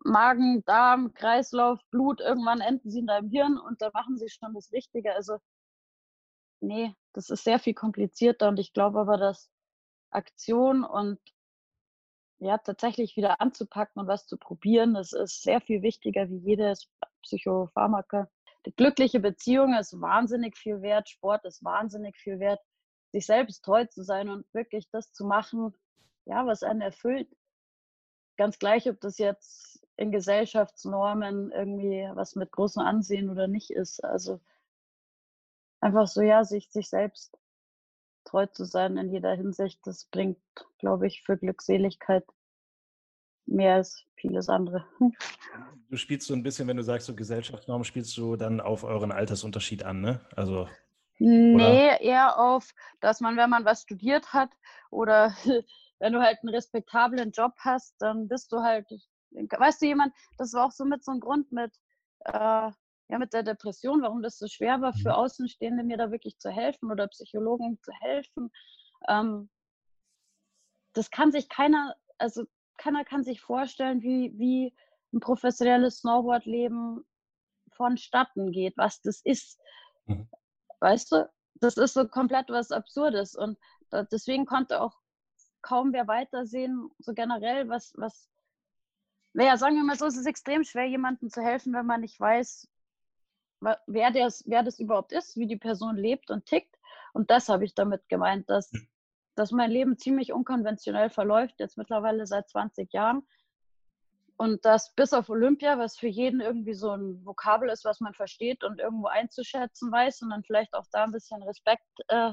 [0.05, 4.55] Magen, Darm, Kreislauf, Blut, irgendwann enden sie in deinem Hirn und da machen sie schon
[4.55, 5.15] das Richtige.
[5.15, 5.39] Also,
[6.61, 9.51] nee, das ist sehr viel komplizierter und ich glaube aber, dass
[10.11, 11.19] Aktion und
[12.39, 16.89] ja, tatsächlich wieder anzupacken und was zu probieren, das ist sehr viel wichtiger wie jedes
[17.23, 18.29] Psychopharmaka
[18.77, 22.61] glückliche Beziehung ist wahnsinnig viel wert, Sport ist wahnsinnig viel wert,
[23.13, 25.75] sich selbst treu zu sein und wirklich das zu machen,
[26.25, 27.29] ja, was einen erfüllt.
[28.37, 34.05] Ganz gleich, ob das jetzt in Gesellschaftsnormen irgendwie was mit großem Ansehen oder nicht ist.
[34.05, 34.41] Also
[35.81, 37.39] einfach so, ja, sich, sich selbst
[38.25, 40.39] treu zu sein in jeder Hinsicht, das bringt,
[40.79, 42.27] glaube ich, für Glückseligkeit
[43.47, 44.85] mehr als vieles andere.
[45.89, 49.13] Du spielst so ein bisschen, wenn du sagst, so Gesellschaftsnormen, spielst du dann auf euren
[49.13, 50.21] Altersunterschied an, ne?
[50.35, 50.69] Also.
[51.19, 52.01] Nee, oder?
[52.01, 54.51] eher auf, dass man, wenn man was studiert hat
[54.91, 55.35] oder
[55.99, 58.87] wenn du halt einen respektablen Job hast, dann bist du halt,
[59.31, 61.73] weißt du, jemand, das war auch so mit so einem Grund mit,
[62.25, 62.71] äh,
[63.09, 65.15] ja, mit der Depression, warum das so schwer war für mhm.
[65.15, 68.51] Außenstehende, mir da wirklich zu helfen oder Psychologen zu helfen.
[69.09, 69.49] Ähm,
[70.93, 72.45] das kann sich keiner, also
[72.77, 74.75] keiner kann sich vorstellen, wie, wie
[75.13, 77.05] ein professionelles Snowboardleben
[77.73, 79.61] vonstatten geht, was das ist.
[80.07, 80.29] Mhm.
[80.81, 83.59] Weißt du, das ist so komplett was Absurdes und
[84.11, 84.99] deswegen konnte auch
[85.63, 88.29] kaum wer weitersehen, so generell, was, was,
[89.33, 92.21] naja, sagen wir mal so, es ist extrem schwer, jemandem zu helfen, wenn man nicht
[92.21, 92.69] weiß,
[93.87, 96.77] wer, das, wer das überhaupt ist, wie die Person lebt und tickt.
[97.13, 98.71] Und das habe ich damit gemeint, dass
[99.37, 103.27] dass mein Leben ziemlich unkonventionell verläuft, jetzt mittlerweile seit 20 Jahren.
[104.39, 108.13] Und das bis auf Olympia, was für jeden irgendwie so ein Vokabel ist, was man
[108.13, 112.33] versteht und irgendwo einzuschätzen weiß und dann vielleicht auch da ein bisschen Respekt äh,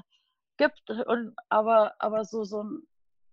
[0.57, 0.89] gibt.
[0.89, 2.87] Und, aber, aber so, so ein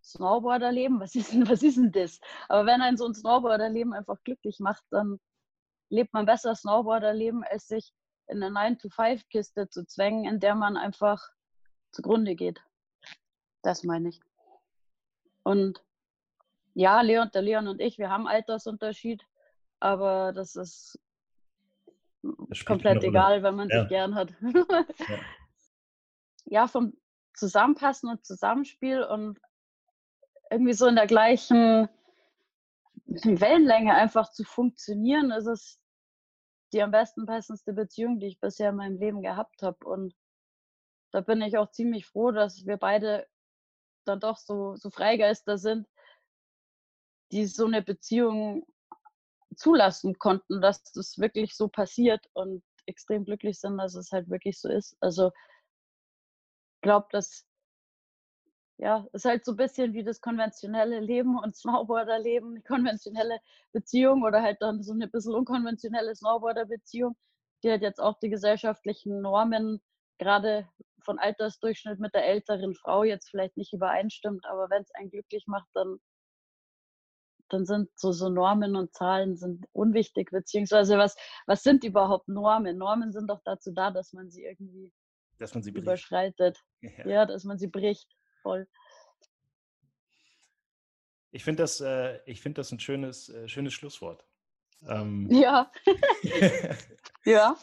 [0.04, 2.20] Snowboarderleben, was ist, denn, was ist denn das?
[2.48, 5.18] Aber wenn ein so ein Snowboarderleben einfach glücklich macht, dann
[5.90, 7.92] lebt man besser Snowboarderleben, als sich
[8.28, 11.20] in eine 9-to-5-Kiste zu zwängen, in der man einfach
[11.90, 12.62] zugrunde geht.
[13.62, 14.20] Das meine ich.
[15.42, 15.82] Und
[16.74, 19.26] ja, Leon, der Leon und ich, wir haben Altersunterschied,
[19.80, 20.98] aber das ist
[22.22, 23.80] das komplett egal, wenn man ja.
[23.80, 24.32] sich gern hat.
[24.40, 24.84] ja.
[26.44, 26.92] ja, vom
[27.34, 29.40] Zusammenpassen und Zusammenspiel und
[30.50, 31.88] irgendwie so in der gleichen,
[33.06, 35.80] Wellenlänge einfach zu funktionieren, ist es
[36.72, 39.84] die am besten passendste Beziehung, die ich bisher in meinem Leben gehabt habe.
[39.84, 40.14] Und
[41.10, 43.26] da bin ich auch ziemlich froh, dass wir beide
[44.04, 45.86] dann doch so, so Freigeister sind,
[47.32, 48.66] die so eine Beziehung
[49.56, 54.60] zulassen konnten, dass das wirklich so passiert und extrem glücklich sind, dass es halt wirklich
[54.60, 54.96] so ist.
[55.00, 55.28] Also
[56.76, 57.46] ich glaube, dass
[58.80, 63.38] ja, ist halt so ein bisschen wie das konventionelle Leben und Snowboarder-Leben, die konventionelle
[63.72, 67.14] Beziehung oder halt dann so eine bisschen unkonventionelle Snowboarder-Beziehung,
[67.62, 69.82] die halt jetzt auch die gesellschaftlichen Normen
[70.18, 70.66] gerade
[71.10, 75.48] von Altersdurchschnitt mit der älteren Frau jetzt vielleicht nicht übereinstimmt, aber wenn es einen glücklich
[75.48, 75.98] macht, dann,
[77.48, 82.78] dann sind so, so Normen und Zahlen sind unwichtig, beziehungsweise was, was sind überhaupt Normen?
[82.78, 84.92] Normen sind doch dazu da, dass man sie irgendwie
[85.38, 86.58] dass man sie überschreitet.
[86.82, 87.06] Ja.
[87.06, 88.08] ja, dass man sie bricht
[88.40, 88.66] voll.
[91.30, 94.24] Ich finde das, äh, find das ein schönes, äh, schönes Schlusswort.
[94.88, 95.28] Ähm.
[95.30, 95.70] Ja.
[97.24, 97.54] ja.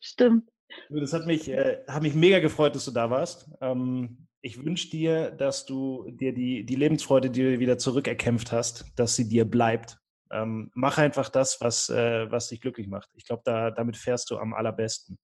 [0.00, 0.48] Stimmt.
[0.90, 3.50] Das hat mich, äh, hat mich mega gefreut, dass du da warst.
[3.60, 8.86] Ähm, ich wünsche dir, dass du dir die, die Lebensfreude, die du wieder zurückerkämpft hast,
[8.96, 9.98] dass sie dir bleibt.
[10.30, 13.08] Ähm, mach einfach das, was, äh, was dich glücklich macht.
[13.14, 15.18] Ich glaube, da, damit fährst du am allerbesten.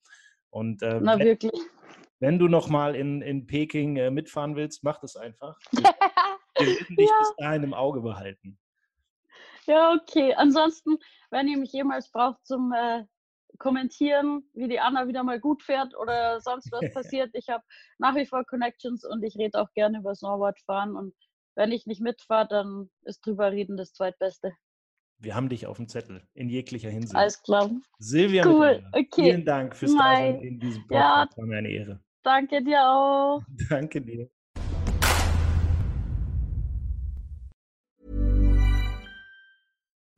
[0.50, 1.52] Und, äh, Na, wirklich
[2.24, 5.58] wenn du noch mal in, in Peking äh, mitfahren willst, mach das einfach.
[6.56, 7.18] Wir, werden dich ja.
[7.18, 8.58] bis dahin im Auge behalten.
[9.66, 10.34] Ja, okay.
[10.34, 10.98] Ansonsten,
[11.30, 13.04] wenn ihr mich jemals braucht zum äh,
[13.58, 17.62] Kommentieren, wie die Anna wieder mal gut fährt oder sonst was passiert, ich habe
[17.98, 20.96] nach wie vor Connections und ich rede auch gerne über Snowboardfahren.
[20.96, 21.14] Und
[21.54, 24.52] wenn ich nicht mitfahre, dann ist drüber reden das Zweitbeste.
[25.18, 27.14] Wir haben dich auf dem Zettel in jeglicher Hinsicht.
[27.14, 27.70] Alles klar.
[27.98, 28.84] Silvia, cool.
[28.92, 29.06] okay.
[29.14, 31.32] vielen Dank fürs Dasein in diesem Podcast.
[31.32, 31.38] Ja.
[31.38, 32.00] War mir eine Ehre.
[32.24, 33.42] Danke dir auch.
[33.70, 34.33] Danke dir.